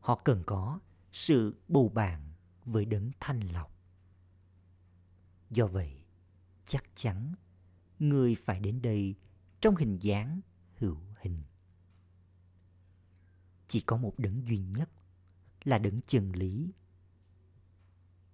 Họ 0.00 0.20
cần 0.24 0.42
có 0.46 0.80
sự 1.12 1.56
bầu 1.68 1.88
bạn 1.88 2.32
với 2.64 2.84
đấng 2.84 3.10
thanh 3.20 3.40
lọc. 3.40 3.72
Do 5.50 5.66
vậy, 5.66 6.04
chắc 6.66 6.84
chắn 6.94 7.34
người 7.98 8.34
phải 8.34 8.60
đến 8.60 8.82
đây 8.82 9.14
trong 9.60 9.76
hình 9.76 9.98
dáng 9.98 10.40
hữu 10.76 10.98
hình. 11.20 11.38
Chỉ 13.68 13.80
có 13.80 13.96
một 13.96 14.14
đấng 14.18 14.46
duy 14.46 14.58
nhất 14.58 14.90
là 15.64 15.78
đấng 15.78 16.00
chân 16.06 16.32
lý. 16.32 16.72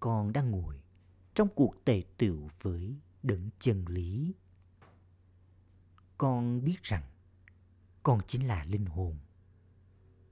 Con 0.00 0.32
đang 0.32 0.50
ngồi 0.50 0.80
trong 1.34 1.48
cuộc 1.54 1.84
tề 1.84 2.02
tựu 2.18 2.48
với 2.62 2.96
đấng 3.22 3.48
chân 3.58 3.84
lý. 3.88 4.34
Con 6.18 6.64
biết 6.64 6.82
rằng 6.82 7.02
con 8.02 8.20
chính 8.26 8.46
là 8.46 8.64
linh 8.64 8.86
hồn. 8.86 9.18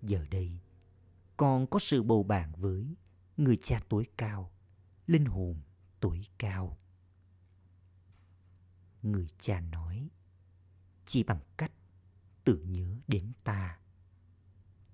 Giờ 0.02 0.26
đây, 0.30 0.52
con 1.36 1.66
có 1.66 1.78
sự 1.78 2.02
bầu 2.02 2.22
bạn 2.22 2.52
với 2.56 2.94
người 3.36 3.56
cha 3.56 3.78
tối 3.88 4.06
cao, 4.16 4.52
linh 5.06 5.24
hồn 5.24 5.62
tối 6.00 6.22
cao. 6.38 6.78
Người 9.02 9.28
cha 9.38 9.60
nói, 9.60 10.08
chỉ 11.04 11.22
bằng 11.22 11.40
cách 11.56 11.72
tự 12.44 12.64
nhớ 12.68 12.96
đến 13.08 13.32
ta. 13.44 13.78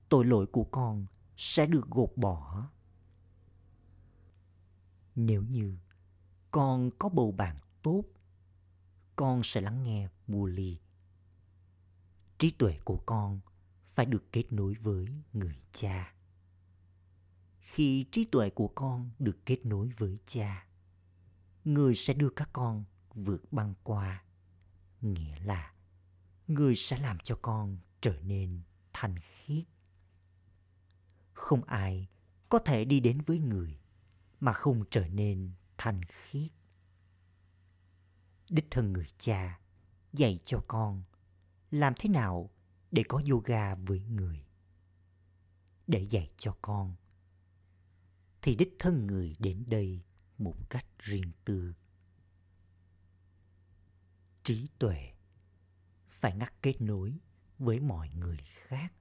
Tội 0.08 0.24
lỗi 0.24 0.46
của 0.46 0.64
con 0.64 1.06
sẽ 1.36 1.66
được 1.66 1.90
gột 1.90 2.10
bỏ. 2.16 2.70
Nếu 5.14 5.42
như 5.42 5.78
con 6.50 6.90
có 6.98 7.08
bầu 7.08 7.32
bạn 7.32 7.56
tốt, 7.82 8.04
con 9.16 9.42
sẽ 9.44 9.60
lắng 9.60 9.84
nghe 9.84 10.08
Muli. 10.26 10.78
Trí 12.38 12.50
tuệ 12.50 12.78
của 12.84 13.02
con 13.06 13.40
phải 13.86 14.06
được 14.06 14.32
kết 14.32 14.52
nối 14.52 14.74
với 14.74 15.06
người 15.32 15.60
cha. 15.72 16.14
Khi 17.60 18.06
trí 18.12 18.24
tuệ 18.24 18.50
của 18.50 18.68
con 18.68 19.10
được 19.18 19.38
kết 19.46 19.66
nối 19.66 19.90
với 19.98 20.18
cha, 20.26 20.66
người 21.64 21.94
sẽ 21.94 22.14
đưa 22.14 22.30
các 22.30 22.48
con 22.52 22.84
vượt 23.14 23.52
băng 23.52 23.74
qua. 23.82 24.24
Nghĩa 25.00 25.38
là 25.38 25.72
người 26.46 26.74
sẽ 26.74 26.98
làm 26.98 27.18
cho 27.24 27.38
con 27.42 27.78
trở 28.00 28.20
nên 28.22 28.60
thanh 28.92 29.14
khiết. 29.18 29.64
Không 31.38 31.64
ai 31.64 32.08
có 32.48 32.58
thể 32.58 32.84
đi 32.84 33.00
đến 33.00 33.20
với 33.26 33.38
người 33.38 33.80
mà 34.40 34.52
không 34.52 34.84
trở 34.90 35.08
nên 35.08 35.52
thanh 35.78 36.00
khiết. 36.04 36.50
Đích 38.50 38.66
thân 38.70 38.92
người 38.92 39.06
cha 39.18 39.60
dạy 40.12 40.38
cho 40.44 40.64
con 40.68 41.02
làm 41.70 41.92
thế 41.98 42.08
nào 42.08 42.50
để 42.90 43.02
có 43.08 43.22
yoga 43.30 43.74
với 43.74 44.00
người. 44.00 44.46
Để 45.86 46.06
dạy 46.10 46.30
cho 46.38 46.56
con, 46.62 46.96
thì 48.42 48.54
đích 48.54 48.76
thân 48.78 49.06
người 49.06 49.36
đến 49.38 49.64
đây 49.66 50.02
một 50.38 50.70
cách 50.70 50.86
riêng 50.98 51.32
tư. 51.44 51.74
Trí 54.42 54.68
tuệ 54.78 55.12
phải 56.08 56.36
ngắt 56.36 56.62
kết 56.62 56.80
nối 56.80 57.18
với 57.58 57.80
mọi 57.80 58.10
người 58.10 58.38
khác 58.46 58.92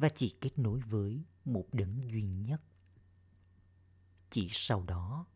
và 0.00 0.08
chỉ 0.08 0.36
kết 0.40 0.58
nối 0.58 0.80
với 0.80 1.24
một 1.44 1.66
đấng 1.72 2.10
duy 2.10 2.22
nhất. 2.22 2.62
Chỉ 4.30 4.48
sau 4.50 4.82
đó, 4.82 5.26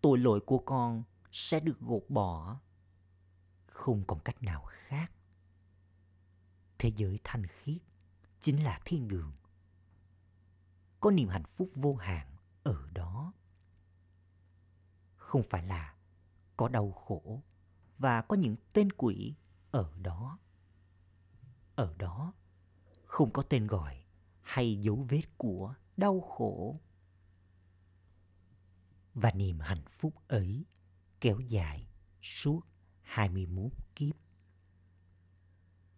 tội 0.00 0.18
lỗi 0.18 0.40
của 0.46 0.58
con 0.58 1.02
sẽ 1.32 1.60
được 1.60 1.80
gột 1.80 2.02
bỏ. 2.08 2.60
Không 3.66 4.04
còn 4.06 4.20
cách 4.20 4.42
nào 4.42 4.64
khác. 4.68 5.12
Thế 6.78 6.92
giới 6.96 7.18
thanh 7.24 7.46
khiết 7.46 7.82
chính 8.40 8.64
là 8.64 8.80
thiên 8.84 9.08
đường. 9.08 9.32
Có 11.00 11.10
niềm 11.10 11.28
hạnh 11.28 11.44
phúc 11.44 11.70
vô 11.74 11.94
hạn 11.94 12.36
ở 12.62 12.90
đó. 12.94 13.32
Không 15.16 15.42
phải 15.42 15.66
là 15.66 15.94
có 16.56 16.68
đau 16.68 16.92
khổ 16.92 17.42
và 17.98 18.22
có 18.22 18.36
những 18.36 18.56
tên 18.72 18.92
quỷ 18.92 19.34
ở 19.70 19.92
đó. 20.02 20.38
Ở 21.74 21.94
đó 21.98 22.34
không 23.10 23.32
có 23.32 23.42
tên 23.42 23.66
gọi 23.66 24.04
hay 24.40 24.80
dấu 24.80 25.06
vết 25.08 25.22
của 25.36 25.74
đau 25.96 26.20
khổ. 26.20 26.80
Và 29.14 29.32
niềm 29.32 29.60
hạnh 29.60 29.84
phúc 29.88 30.14
ấy 30.28 30.64
kéo 31.20 31.40
dài 31.40 31.88
suốt 32.22 32.60
21 33.02 33.72
kiếp. 33.94 34.16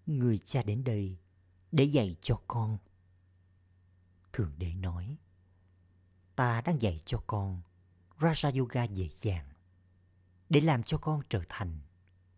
Người 0.07 0.39
cha 0.39 0.63
đến 0.63 0.85
đây 0.85 1.19
để 1.73 1.85
dạy 1.85 2.17
cho 2.23 2.41
con. 2.49 2.79
Thượng 4.33 4.59
đế 4.59 4.75
nói, 4.75 5.19
ta 6.37 6.61
đang 6.61 6.83
dạy 6.83 7.01
cho 7.05 7.25
con 7.27 7.63
Raja 8.19 8.59
Yoga 8.59 8.85
dễ 8.85 9.09
dàng 9.17 9.49
để 10.49 10.61
làm 10.61 10.83
cho 10.83 10.99
con 10.99 11.23
trở 11.29 11.43
thành 11.49 11.81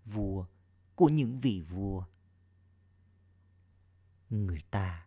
vua 0.04 0.46
của 0.94 1.08
những 1.08 1.40
vị 1.40 1.60
vua. 1.60 2.04
Người 4.34 4.60
ta 4.70 5.06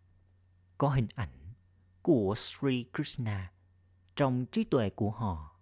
có 0.78 0.90
hình 0.90 1.08
ảnh 1.16 1.54
của 2.02 2.34
Sri 2.38 2.86
Krishna 2.94 3.52
trong 4.16 4.46
trí 4.52 4.64
tuệ 4.64 4.90
của 4.90 5.12
họ. 5.12 5.60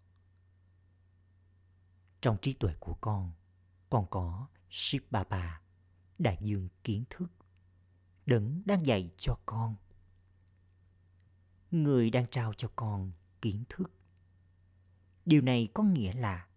Trong 2.21 2.37
trí 2.41 2.53
tuệ 2.53 2.73
của 2.79 2.93
con, 3.01 3.31
còn 3.89 4.07
có 4.09 4.47
Shiv 4.69 5.03
Baba, 5.11 5.61
đại 6.17 6.37
dương 6.41 6.69
kiến 6.83 7.03
thức, 7.09 7.31
đấng 8.25 8.61
đang 8.65 8.85
dạy 8.85 9.11
cho 9.17 9.39
con. 9.45 9.75
Người 11.71 12.09
đang 12.09 12.25
trao 12.31 12.53
cho 12.53 12.71
con 12.75 13.11
kiến 13.41 13.63
thức. 13.69 13.91
Điều 15.25 15.41
này 15.41 15.67
có 15.73 15.83
nghĩa 15.83 16.13
là 16.13 16.47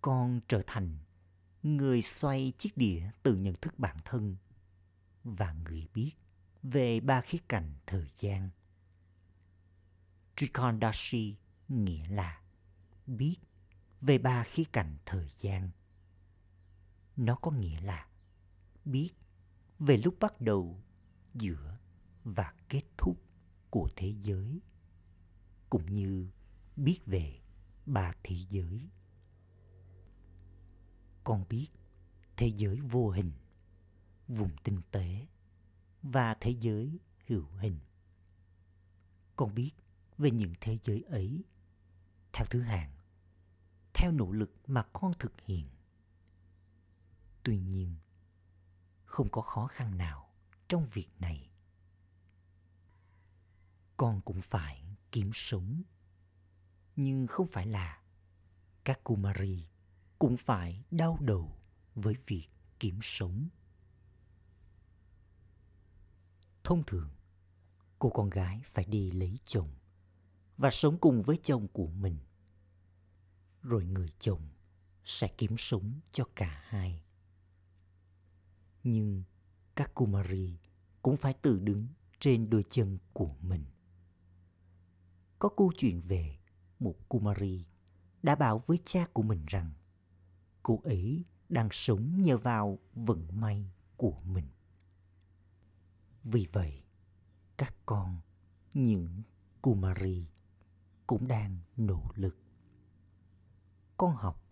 con 0.00 0.40
trở 0.48 0.60
thành 0.66 0.98
người 1.62 2.02
xoay 2.02 2.52
chiếc 2.58 2.76
đĩa 2.76 3.10
từ 3.22 3.36
nhận 3.36 3.54
thức 3.54 3.78
bản 3.78 3.96
thân 4.04 4.36
và 5.24 5.52
người 5.52 5.86
biết 5.94 6.12
về 6.62 7.00
ba 7.00 7.20
khía 7.20 7.38
cạnh 7.48 7.74
thời 7.86 8.10
gian. 8.18 8.50
Trikondashi 10.36 11.36
nghĩa 11.68 12.08
là 12.08 12.42
biết 13.06 13.36
về 14.00 14.18
ba 14.18 14.44
khía 14.44 14.64
cạnh 14.72 14.96
thời 15.06 15.30
gian. 15.40 15.70
Nó 17.16 17.34
có 17.34 17.50
nghĩa 17.50 17.80
là 17.80 18.08
biết 18.84 19.10
về 19.78 19.96
lúc 19.96 20.14
bắt 20.20 20.40
đầu, 20.40 20.82
giữa 21.34 21.78
và 22.24 22.54
kết 22.68 22.82
thúc 22.96 23.16
của 23.70 23.88
thế 23.96 24.14
giới, 24.22 24.60
cũng 25.70 25.86
như 25.86 26.28
biết 26.76 26.98
về 27.06 27.40
ba 27.86 28.12
thế 28.22 28.36
giới 28.50 28.88
con 31.28 31.44
biết 31.48 31.68
thế 32.36 32.52
giới 32.56 32.80
vô 32.80 33.10
hình 33.10 33.32
vùng 34.28 34.56
tinh 34.64 34.80
tế 34.90 35.26
và 36.02 36.34
thế 36.40 36.50
giới 36.60 36.98
hữu 37.26 37.46
hình. 37.46 37.78
Con 39.36 39.54
biết 39.54 39.72
về 40.18 40.30
những 40.30 40.52
thế 40.60 40.78
giới 40.82 41.02
ấy, 41.02 41.44
theo 42.32 42.46
thứ 42.50 42.60
hạng, 42.60 42.92
theo 43.94 44.12
nỗ 44.12 44.32
lực 44.32 44.52
mà 44.66 44.82
con 44.92 45.12
thực 45.18 45.40
hiện. 45.40 45.68
Tuy 47.42 47.58
nhiên, 47.58 47.96
không 49.04 49.28
có 49.30 49.42
khó 49.42 49.66
khăn 49.66 49.98
nào 49.98 50.34
trong 50.68 50.86
việc 50.92 51.08
này. 51.18 51.50
Con 53.96 54.20
cũng 54.20 54.40
phải 54.40 54.96
kiếm 55.12 55.30
sống, 55.34 55.82
nhưng 56.96 57.26
không 57.26 57.46
phải 57.46 57.66
là 57.66 58.02
các 58.84 59.04
kumari 59.04 59.68
cũng 60.18 60.36
phải 60.36 60.84
đau 60.90 61.18
đầu 61.20 61.58
với 61.94 62.14
việc 62.26 62.48
kiếm 62.80 62.98
sống. 63.02 63.48
Thông 66.68 66.82
thường, 66.86 67.10
cô 67.98 68.10
con 68.10 68.30
gái 68.30 68.62
phải 68.64 68.84
đi 68.84 69.10
lấy 69.10 69.38
chồng 69.46 69.68
và 70.56 70.70
sống 70.70 70.98
cùng 70.98 71.22
với 71.22 71.38
chồng 71.42 71.68
của 71.68 71.86
mình. 71.86 72.18
Rồi 73.62 73.84
người 73.84 74.08
chồng 74.18 74.40
sẽ 75.04 75.28
kiếm 75.28 75.54
sống 75.58 76.00
cho 76.12 76.24
cả 76.36 76.62
hai. 76.64 77.02
Nhưng 78.84 79.22
các 79.74 79.94
Kumari 79.94 80.58
cũng 81.02 81.16
phải 81.16 81.34
tự 81.34 81.58
đứng 81.58 81.86
trên 82.18 82.50
đôi 82.50 82.64
chân 82.70 82.98
của 83.12 83.30
mình. 83.40 83.64
Có 85.38 85.48
câu 85.48 85.72
chuyện 85.76 86.00
về 86.00 86.38
một 86.78 87.08
Kumari 87.08 87.66
đã 88.22 88.34
bảo 88.34 88.62
với 88.66 88.78
cha 88.84 89.06
của 89.12 89.22
mình 89.22 89.44
rằng 89.46 89.72
cô 90.62 90.80
ấy 90.84 91.24
đang 91.48 91.68
sống 91.72 92.22
nhờ 92.22 92.38
vào 92.38 92.78
vận 92.94 93.26
may 93.40 93.70
của 93.96 94.20
mình. 94.24 94.46
Vì 96.30 96.46
vậy, 96.52 96.82
các 97.56 97.74
con, 97.86 98.20
những 98.74 99.22
Kumari 99.62 100.26
cũng 101.06 101.28
đang 101.28 101.58
nỗ 101.76 102.02
lực. 102.14 102.36
Con 103.96 104.14
học 104.14 104.42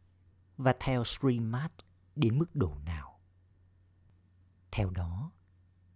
và 0.57 0.75
theo 0.81 1.05
Srimad 1.05 1.71
đến 2.15 2.39
mức 2.39 2.57
độ 2.57 2.79
nào? 2.85 3.21
Theo 4.71 4.91
đó, 4.91 5.33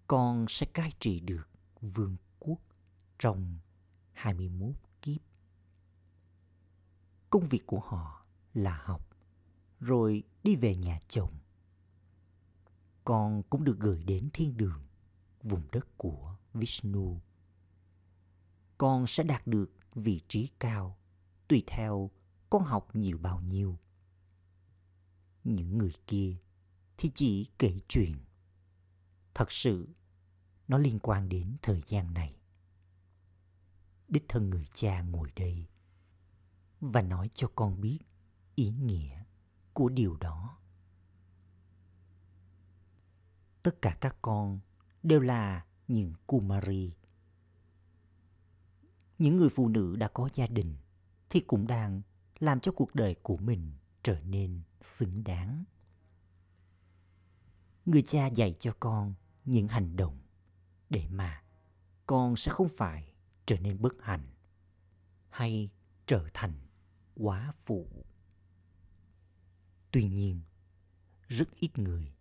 con 0.06 0.46
sẽ 0.48 0.66
cai 0.66 0.92
trị 0.98 1.20
được 1.20 1.48
vương 1.80 2.16
quốc 2.38 2.60
trong 3.18 3.58
21 4.12 4.74
kiếp. 5.02 5.20
Công 7.30 7.46
việc 7.46 7.66
của 7.66 7.80
họ 7.80 8.26
là 8.54 8.82
học, 8.84 9.08
rồi 9.80 10.22
đi 10.42 10.56
về 10.56 10.76
nhà 10.76 11.00
chồng. 11.08 11.32
Con 13.04 13.42
cũng 13.42 13.64
được 13.64 13.76
gửi 13.78 14.02
đến 14.02 14.28
thiên 14.32 14.56
đường, 14.56 14.82
vùng 15.42 15.68
đất 15.72 15.96
của 15.96 16.37
Vishnu. 16.55 17.20
Con 18.79 19.07
sẽ 19.07 19.24
đạt 19.24 19.46
được 19.46 19.70
vị 19.94 20.20
trí 20.29 20.48
cao 20.59 20.98
tùy 21.48 21.64
theo 21.66 22.11
con 22.50 22.64
học 22.64 22.88
nhiều 22.96 23.18
bao 23.18 23.40
nhiêu. 23.40 23.79
Những 25.44 25.79
người 25.79 25.92
kia 26.07 26.37
thì 26.96 27.11
chỉ 27.14 27.46
kể 27.59 27.81
chuyện. 27.88 28.18
Thật 29.35 29.53
sự, 29.53 29.88
nó 30.68 30.79
liên 30.79 30.98
quan 30.98 31.29
đến 31.29 31.57
thời 31.62 31.83
gian 31.87 32.14
này. 32.14 32.37
Đích 34.09 34.24
thân 34.29 34.50
người 34.50 34.66
cha 34.74 35.03
ngồi 35.03 35.31
đây 35.37 35.66
và 36.81 37.03
nói 37.03 37.31
cho 37.35 37.48
con 37.55 37.81
biết 37.81 37.98
ý 38.55 38.70
nghĩa 38.70 39.18
của 39.72 39.88
điều 39.88 40.16
đó. 40.16 40.59
Tất 43.62 43.83
cả 43.83 43.96
các 44.00 44.16
con 44.22 44.61
đều 45.02 45.20
là 45.20 45.64
những 45.88 46.14
Kumari. 46.26 46.92
Những 49.18 49.36
người 49.36 49.48
phụ 49.48 49.68
nữ 49.68 49.96
đã 49.96 50.08
có 50.08 50.28
gia 50.34 50.46
đình 50.46 50.76
thì 51.30 51.40
cũng 51.40 51.66
đang 51.66 52.02
làm 52.38 52.60
cho 52.60 52.72
cuộc 52.72 52.94
đời 52.94 53.14
của 53.22 53.36
mình 53.36 53.72
trở 54.02 54.20
nên 54.20 54.60
xứng 54.80 55.24
đáng. 55.24 55.64
Người 57.86 58.02
cha 58.02 58.26
dạy 58.26 58.54
cho 58.60 58.74
con 58.80 59.14
những 59.44 59.68
hành 59.68 59.96
động 59.96 60.18
để 60.90 61.08
mà 61.10 61.42
con 62.06 62.36
sẽ 62.36 62.52
không 62.52 62.68
phải 62.76 63.12
trở 63.46 63.56
nên 63.60 63.82
bất 63.82 64.02
hạnh 64.02 64.26
hay 65.28 65.70
trở 66.06 66.28
thành 66.34 66.52
quá 67.14 67.52
phụ. 67.64 67.88
Tuy 69.90 70.04
nhiên, 70.04 70.40
rất 71.28 71.50
ít 71.54 71.78
người 71.78 72.12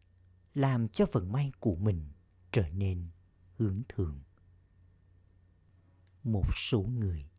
làm 0.53 0.87
cho 0.87 1.05
vận 1.11 1.31
may 1.31 1.51
của 1.59 1.75
mình 1.75 2.09
trở 2.51 2.69
nên 2.69 3.09
hướng 3.57 3.81
thường. 3.89 4.21
Một 6.23 6.45
số 6.55 6.81
người 6.81 7.29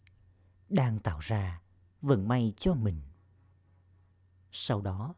đang 0.68 0.98
tạo 0.98 1.18
ra 1.18 1.62
vận 2.00 2.28
may 2.28 2.54
cho 2.56 2.74
mình. 2.74 3.02
Sau 4.52 4.80
đó, 4.80 5.14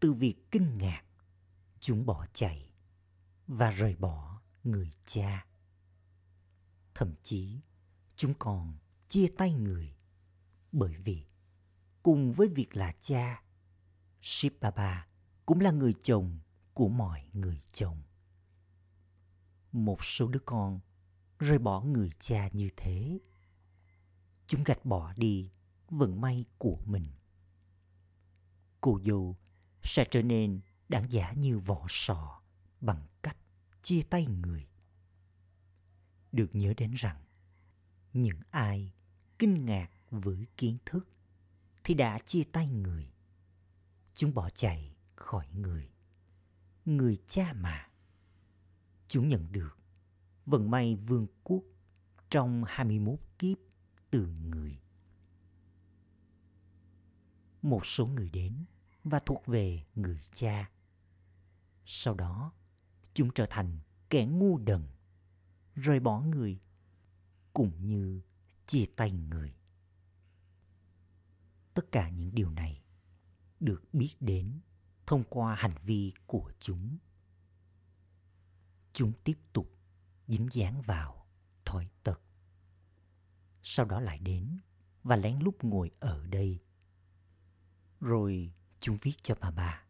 từ 0.00 0.12
việc 0.12 0.50
kinh 0.50 0.78
ngạc, 0.78 1.02
chúng 1.80 2.06
bỏ 2.06 2.26
chạy 2.32 2.72
và 3.46 3.70
rời 3.70 3.96
bỏ 3.96 4.40
người 4.64 4.90
cha. 5.04 5.46
Thậm 6.94 7.14
chí, 7.22 7.60
chúng 8.16 8.34
còn 8.38 8.78
chia 9.08 9.28
tay 9.36 9.52
người 9.52 9.96
bởi 10.72 10.96
vì 10.96 11.26
cùng 12.02 12.32
với 12.32 12.48
việc 12.48 12.76
là 12.76 12.92
cha, 13.00 13.42
Shiv 14.20 14.52
Baba 14.60 15.06
cũng 15.46 15.60
là 15.60 15.70
người 15.70 15.94
chồng 16.02 16.38
của 16.74 16.88
mọi 16.88 17.28
người 17.32 17.60
chồng. 17.72 18.02
Một 19.74 20.04
số 20.04 20.28
đứa 20.28 20.40
con 20.44 20.80
rời 21.38 21.58
bỏ 21.58 21.80
người 21.80 22.10
cha 22.18 22.48
như 22.52 22.68
thế. 22.76 23.18
Chúng 24.46 24.64
gạch 24.64 24.84
bỏ 24.84 25.12
đi 25.16 25.50
vận 25.90 26.20
may 26.20 26.44
của 26.58 26.78
mình. 26.86 27.06
Cô 28.80 29.00
dâu 29.04 29.36
sẽ 29.82 30.04
trở 30.10 30.22
nên 30.22 30.60
đáng 30.88 31.12
giả 31.12 31.32
như 31.32 31.58
vỏ 31.58 31.86
sò 31.88 32.42
bằng 32.80 33.06
cách 33.22 33.36
chia 33.82 34.02
tay 34.02 34.26
người. 34.26 34.66
Được 36.32 36.54
nhớ 36.54 36.74
đến 36.76 36.94
rằng, 36.94 37.24
những 38.12 38.38
ai 38.50 38.92
kinh 39.38 39.64
ngạc 39.64 39.90
với 40.10 40.46
kiến 40.56 40.76
thức 40.86 41.08
thì 41.84 41.94
đã 41.94 42.18
chia 42.18 42.42
tay 42.52 42.68
người. 42.68 43.12
Chúng 44.14 44.34
bỏ 44.34 44.50
chạy 44.50 44.96
khỏi 45.16 45.46
người. 45.52 45.90
Người 46.84 47.16
cha 47.26 47.52
mà. 47.52 47.88
Chúng 49.08 49.28
nhận 49.28 49.52
được 49.52 49.78
vận 50.46 50.70
may 50.70 50.94
vương 50.94 51.26
quốc 51.44 51.62
trong 52.30 52.64
21 52.66 53.18
kiếp 53.38 53.58
từ 54.10 54.26
người. 54.26 54.80
Một 57.62 57.86
số 57.86 58.06
người 58.06 58.30
đến 58.30 58.64
và 59.04 59.18
thuộc 59.26 59.46
về 59.46 59.84
người 59.94 60.20
cha. 60.32 60.70
Sau 61.84 62.14
đó, 62.14 62.52
chúng 63.14 63.30
trở 63.34 63.46
thành 63.50 63.78
kẻ 64.10 64.26
ngu 64.26 64.58
đần, 64.58 64.88
rời 65.74 66.00
bỏ 66.00 66.20
người, 66.20 66.58
cũng 67.52 67.86
như 67.86 68.20
chia 68.66 68.86
tay 68.96 69.12
người. 69.12 69.54
Tất 71.74 71.92
cả 71.92 72.08
những 72.08 72.34
điều 72.34 72.50
này 72.50 72.82
được 73.60 73.84
biết 73.92 74.14
đến 74.20 74.60
thông 75.06 75.24
qua 75.28 75.54
hành 75.54 75.74
vi 75.82 76.12
của 76.26 76.52
chúng. 76.60 76.98
Chúng 78.94 79.12
tiếp 79.24 79.38
tục 79.52 79.78
dính 80.28 80.48
dáng 80.52 80.82
vào 80.82 81.26
thói 81.64 81.88
tật. 82.02 82.20
Sau 83.62 83.86
đó 83.86 84.00
lại 84.00 84.18
đến 84.18 84.58
và 85.02 85.16
lén 85.16 85.38
lút 85.38 85.64
ngồi 85.64 85.90
ở 86.00 86.26
đây. 86.26 86.60
Rồi 88.00 88.52
chúng 88.80 88.96
viết 89.02 89.12
cho 89.22 89.34
bà 89.40 89.50
bà. 89.50 89.84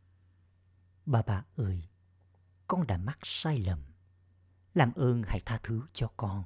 Bà 1.07 1.23
bà 1.23 1.45
ơi, 1.57 1.88
con 2.67 2.87
đã 2.87 2.99
mắc 2.99 3.19
sai 3.23 3.59
lầm. 3.59 3.81
Làm 4.75 4.93
ơn 4.93 5.23
hãy 5.27 5.40
tha 5.47 5.59
thứ 5.62 5.83
cho 5.93 6.12
con. 6.17 6.45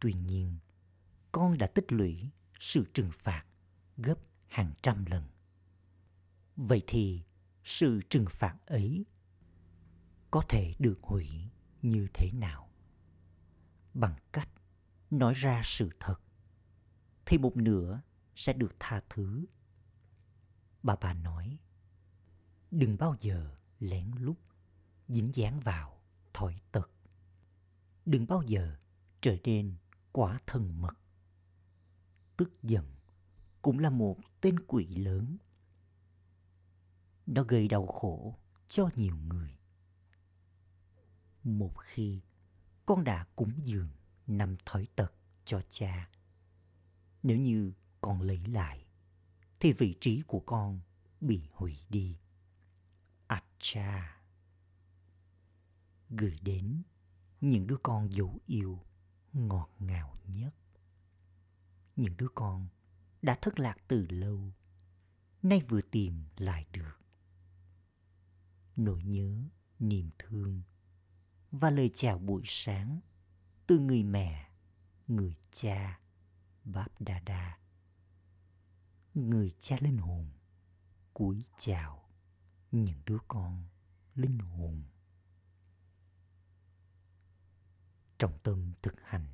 Tuy 0.00 0.12
nhiên, 0.12 0.58
con 1.32 1.58
đã 1.58 1.66
tích 1.66 1.92
lũy 1.92 2.30
sự 2.58 2.84
trừng 2.94 3.10
phạt 3.12 3.44
gấp 3.96 4.18
hàng 4.46 4.72
trăm 4.82 5.04
lần. 5.04 5.24
Vậy 6.56 6.82
thì 6.86 7.22
sự 7.64 8.00
trừng 8.10 8.26
phạt 8.30 8.56
ấy 8.66 9.06
có 10.34 10.42
thể 10.48 10.74
được 10.78 11.02
hủy 11.02 11.50
như 11.82 12.08
thế 12.14 12.30
nào? 12.32 12.70
Bằng 13.94 14.14
cách 14.32 14.48
nói 15.10 15.34
ra 15.34 15.60
sự 15.64 15.90
thật 16.00 16.16
thì 17.26 17.38
một 17.38 17.56
nửa 17.56 18.00
sẽ 18.36 18.52
được 18.52 18.76
tha 18.78 19.00
thứ. 19.10 19.44
Bà 20.82 20.96
bà 21.00 21.14
nói, 21.14 21.58
đừng 22.70 22.96
bao 22.98 23.16
giờ 23.20 23.56
lén 23.78 24.10
lút 24.18 24.36
dính 25.08 25.30
dáng 25.34 25.60
vào 25.60 26.00
thói 26.32 26.60
tật. 26.72 26.90
Đừng 28.06 28.26
bao 28.26 28.42
giờ 28.42 28.76
trở 29.20 29.36
nên 29.44 29.76
quá 30.12 30.40
thân 30.46 30.80
mật. 30.82 30.94
Tức 32.36 32.62
giận 32.62 32.86
cũng 33.62 33.78
là 33.78 33.90
một 33.90 34.18
tên 34.40 34.60
quỷ 34.66 34.86
lớn. 34.86 35.36
Nó 37.26 37.42
gây 37.42 37.68
đau 37.68 37.86
khổ 37.86 38.38
cho 38.68 38.88
nhiều 38.96 39.16
người. 39.16 39.58
Một 41.44 41.78
khi 41.78 42.20
con 42.86 43.04
đã 43.04 43.26
cúng 43.36 43.52
dường 43.64 43.88
năm 44.26 44.56
thói 44.66 44.86
tật 44.96 45.14
cho 45.44 45.60
cha, 45.68 46.10
nếu 47.22 47.36
như 47.36 47.72
con 48.00 48.22
lấy 48.22 48.38
lại, 48.46 48.86
thì 49.60 49.72
vị 49.72 49.96
trí 50.00 50.22
của 50.22 50.40
con 50.40 50.80
bị 51.20 51.42
hủy 51.52 51.78
đi. 51.88 52.18
Acha 53.26 54.20
gửi 56.10 56.38
đến 56.42 56.82
những 57.40 57.66
đứa 57.66 57.76
con 57.82 58.12
dấu 58.12 58.38
yêu 58.46 58.80
ngọt 59.32 59.70
ngào 59.78 60.14
nhất. 60.26 60.54
Những 61.96 62.16
đứa 62.16 62.28
con 62.34 62.68
đã 63.22 63.38
thất 63.42 63.58
lạc 63.58 63.76
từ 63.88 64.06
lâu, 64.10 64.52
nay 65.42 65.62
vừa 65.68 65.80
tìm 65.80 66.24
lại 66.36 66.66
được. 66.72 67.00
Nỗi 68.76 69.02
nhớ, 69.02 69.42
niềm 69.78 70.10
thương 70.18 70.62
và 71.60 71.70
lời 71.70 71.90
chào 71.94 72.18
buổi 72.18 72.42
sáng 72.46 73.00
từ 73.66 73.78
người 73.78 74.02
mẹ, 74.02 74.50
người 75.08 75.34
cha, 75.50 76.00
Báp 76.64 77.00
Đa 77.00 77.20
Đa. 77.20 77.58
Người 79.14 79.52
cha 79.60 79.76
linh 79.80 79.98
hồn, 79.98 80.28
cúi 81.12 81.44
chào 81.58 82.08
những 82.72 82.98
đứa 83.06 83.18
con 83.28 83.64
linh 84.14 84.38
hồn. 84.38 84.82
Trọng 88.18 88.38
tâm 88.42 88.72
thực 88.82 88.94
hành 89.02 89.26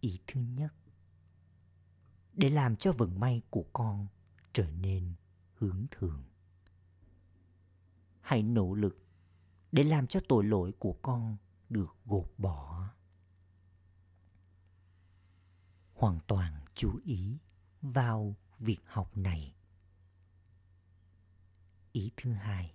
Ý 0.00 0.20
thứ 0.26 0.40
nhất 0.40 0.74
Để 2.32 2.50
làm 2.50 2.76
cho 2.76 2.92
vận 2.92 3.20
may 3.20 3.42
của 3.50 3.64
con 3.72 4.06
trở 4.52 4.70
nên 4.70 5.14
hướng 5.54 5.86
thường 5.90 6.24
Hãy 8.20 8.42
nỗ 8.42 8.74
lực 8.74 9.03
để 9.74 9.84
làm 9.84 10.06
cho 10.06 10.20
tội 10.28 10.44
lỗi 10.44 10.72
của 10.78 10.92
con 11.02 11.36
được 11.68 11.96
gột 12.04 12.30
bỏ. 12.38 12.88
Hoàn 15.94 16.18
toàn 16.26 16.64
chú 16.74 17.00
ý 17.04 17.38
vào 17.82 18.36
việc 18.58 18.80
học 18.86 19.16
này. 19.16 19.54
Ý 21.92 22.10
thứ 22.16 22.32
hai, 22.32 22.74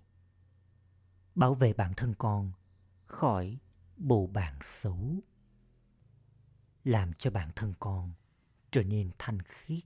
bảo 1.34 1.54
vệ 1.54 1.72
bản 1.72 1.92
thân 1.96 2.14
con 2.18 2.52
khỏi 3.04 3.58
bồ 3.96 4.26
bạn 4.26 4.58
xấu 4.62 5.20
làm 6.84 7.12
cho 7.12 7.30
bản 7.30 7.50
thân 7.56 7.74
con 7.80 8.12
trở 8.70 8.82
nên 8.82 9.10
thanh 9.18 9.38
khiết 9.42 9.84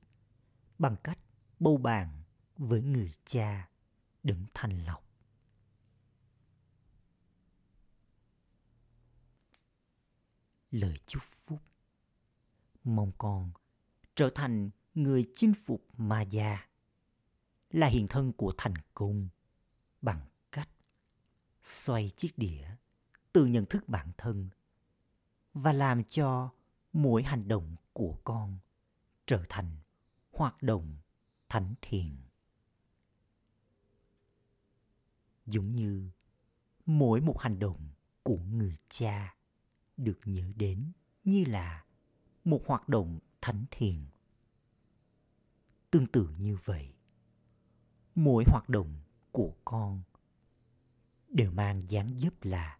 bằng 0.78 0.96
cách 1.04 1.18
bầu 1.60 1.76
bạn 1.76 2.22
với 2.56 2.82
người 2.82 3.12
cha 3.24 3.68
đứng 4.22 4.46
thanh 4.54 4.86
lọc 4.86 5.03
lời 10.74 10.98
chúc 11.06 11.22
phúc. 11.46 11.62
Mong 12.84 13.12
con 13.18 13.50
trở 14.14 14.28
thành 14.34 14.70
người 14.94 15.30
chinh 15.34 15.52
phục 15.64 15.86
ma 15.96 16.22
già, 16.22 16.68
là 17.70 17.86
hiện 17.86 18.06
thân 18.08 18.32
của 18.32 18.54
thành 18.58 18.74
công 18.94 19.28
bằng 20.02 20.20
cách 20.52 20.68
xoay 21.62 22.10
chiếc 22.16 22.38
đĩa 22.38 22.68
từ 23.32 23.46
nhận 23.46 23.66
thức 23.66 23.88
bản 23.88 24.12
thân 24.18 24.50
và 25.54 25.72
làm 25.72 26.04
cho 26.04 26.50
mỗi 26.92 27.22
hành 27.22 27.48
động 27.48 27.76
của 27.92 28.18
con 28.24 28.58
trở 29.26 29.44
thành 29.48 29.76
hoạt 30.32 30.62
động 30.62 30.96
thánh 31.48 31.74
thiện. 31.82 32.16
Giống 35.46 35.72
như 35.72 36.10
mỗi 36.86 37.20
một 37.20 37.38
hành 37.38 37.58
động 37.58 37.88
của 38.22 38.38
người 38.38 38.76
cha 38.88 39.33
được 39.96 40.18
nhớ 40.24 40.52
đến 40.56 40.92
như 41.24 41.44
là 41.44 41.84
một 42.44 42.62
hoạt 42.66 42.88
động 42.88 43.18
thánh 43.40 43.64
thiện 43.70 44.06
tương 45.90 46.06
tự 46.06 46.28
như 46.38 46.56
vậy, 46.64 46.94
mỗi 48.14 48.44
hoạt 48.46 48.68
động 48.68 48.94
của 49.32 49.54
con 49.64 50.02
đều 51.28 51.50
mang 51.50 51.88
dáng 51.88 52.18
dấp 52.18 52.44
là 52.44 52.78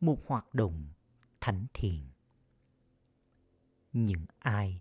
một 0.00 0.18
hoạt 0.26 0.54
động 0.54 0.86
thánh 1.40 1.66
thiện 1.74 2.06
những 3.92 4.26
ai 4.38 4.80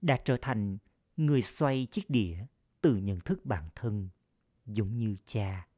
đã 0.00 0.16
trở 0.24 0.36
thành 0.42 0.78
người 1.16 1.42
xoay 1.42 1.86
chiếc 1.90 2.10
đĩa 2.10 2.46
từ 2.80 2.96
nhận 2.96 3.20
thức 3.20 3.46
bản 3.46 3.68
thân 3.74 4.08
giống 4.66 4.96
như 4.96 5.16
cha 5.24 5.68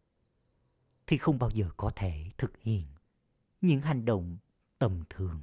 thì 1.07 1.19
không 1.19 1.39
bao 1.39 1.51
giờ 1.51 1.71
có 1.77 1.91
thể 1.97 2.31
thực 2.39 2.59
hiện 2.59 2.87
những 3.61 3.81
hành 3.81 4.05
động 4.05 4.37
tầm 4.79 5.05
thường. 5.11 5.43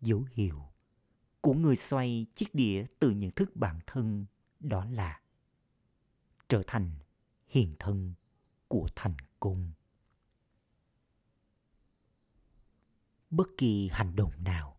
Dấu 0.00 0.24
hiệu 0.32 0.62
của 1.40 1.54
người 1.54 1.76
xoay 1.76 2.26
chiếc 2.34 2.54
đĩa 2.54 2.86
từ 2.98 3.10
nhận 3.10 3.30
thức 3.30 3.56
bản 3.56 3.80
thân 3.86 4.26
đó 4.60 4.84
là 4.84 5.20
trở 6.48 6.62
thành 6.66 6.90
hiện 7.46 7.72
thân 7.78 8.14
của 8.68 8.88
thành 8.96 9.16
công. 9.40 9.72
Bất 13.30 13.48
kỳ 13.58 13.88
hành 13.92 14.16
động 14.16 14.32
nào 14.44 14.76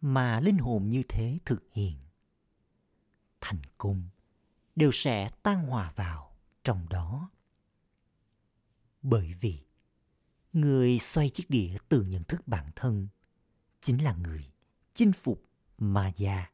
mà 0.00 0.40
linh 0.40 0.58
hồn 0.58 0.90
như 0.90 1.02
thế 1.08 1.38
thực 1.44 1.64
hiện, 1.72 1.98
thành 3.40 3.62
công 3.78 4.08
đều 4.76 4.90
sẽ 4.92 5.28
tan 5.42 5.66
hòa 5.66 5.92
vào 5.96 6.36
trong 6.64 6.88
đó. 6.88 7.30
Bởi 9.02 9.34
vì 9.40 9.64
người 10.54 10.98
xoay 10.98 11.30
chiếc 11.30 11.50
đĩa 11.50 11.76
từ 11.88 12.02
nhận 12.02 12.24
thức 12.24 12.48
bản 12.48 12.70
thân 12.76 13.08
chính 13.80 14.04
là 14.04 14.14
người 14.14 14.52
chinh 14.94 15.12
phục 15.12 15.44
ma 15.78 16.12
gia 16.16 16.50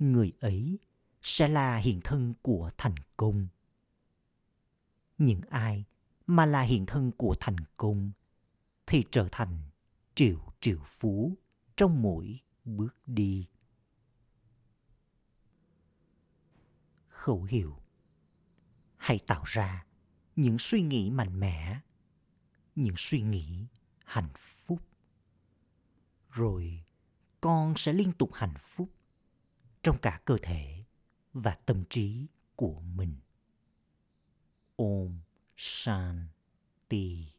người 0.00 0.32
ấy 0.40 0.78
sẽ 1.22 1.48
là 1.48 1.76
hiện 1.76 2.00
thân 2.04 2.34
của 2.42 2.70
thành 2.78 2.94
công. 3.16 3.48
Những 5.18 5.40
ai 5.50 5.84
mà 6.26 6.46
là 6.46 6.62
hiện 6.62 6.86
thân 6.86 7.10
của 7.16 7.36
thành 7.40 7.56
công 7.76 8.10
thì 8.86 9.04
trở 9.10 9.28
thành 9.32 9.62
triệu 10.14 10.52
triệu 10.60 10.80
phú 10.84 11.36
trong 11.76 12.02
mỗi 12.02 12.40
bước 12.64 12.96
đi. 13.06 13.46
Khẩu 17.08 17.42
hiệu. 17.42 17.76
Hãy 18.96 19.18
tạo 19.26 19.42
ra 19.46 19.86
những 20.36 20.56
suy 20.58 20.82
nghĩ 20.82 21.10
mạnh 21.10 21.40
mẽ 21.40 21.80
những 22.74 22.94
suy 22.96 23.20
nghĩ, 23.20 23.66
hạnh 24.04 24.30
phúc 24.36 24.82
rồi 26.30 26.84
con 27.40 27.74
sẽ 27.76 27.92
liên 27.92 28.12
tục 28.12 28.30
hạnh 28.32 28.54
phúc 28.58 28.88
trong 29.82 29.98
cả 29.98 30.20
cơ 30.24 30.36
thể 30.42 30.84
và 31.32 31.58
tâm 31.66 31.84
trí 31.90 32.26
của 32.56 32.80
mình. 32.80 33.16
Om 34.76 35.20
Shanti 35.56 37.32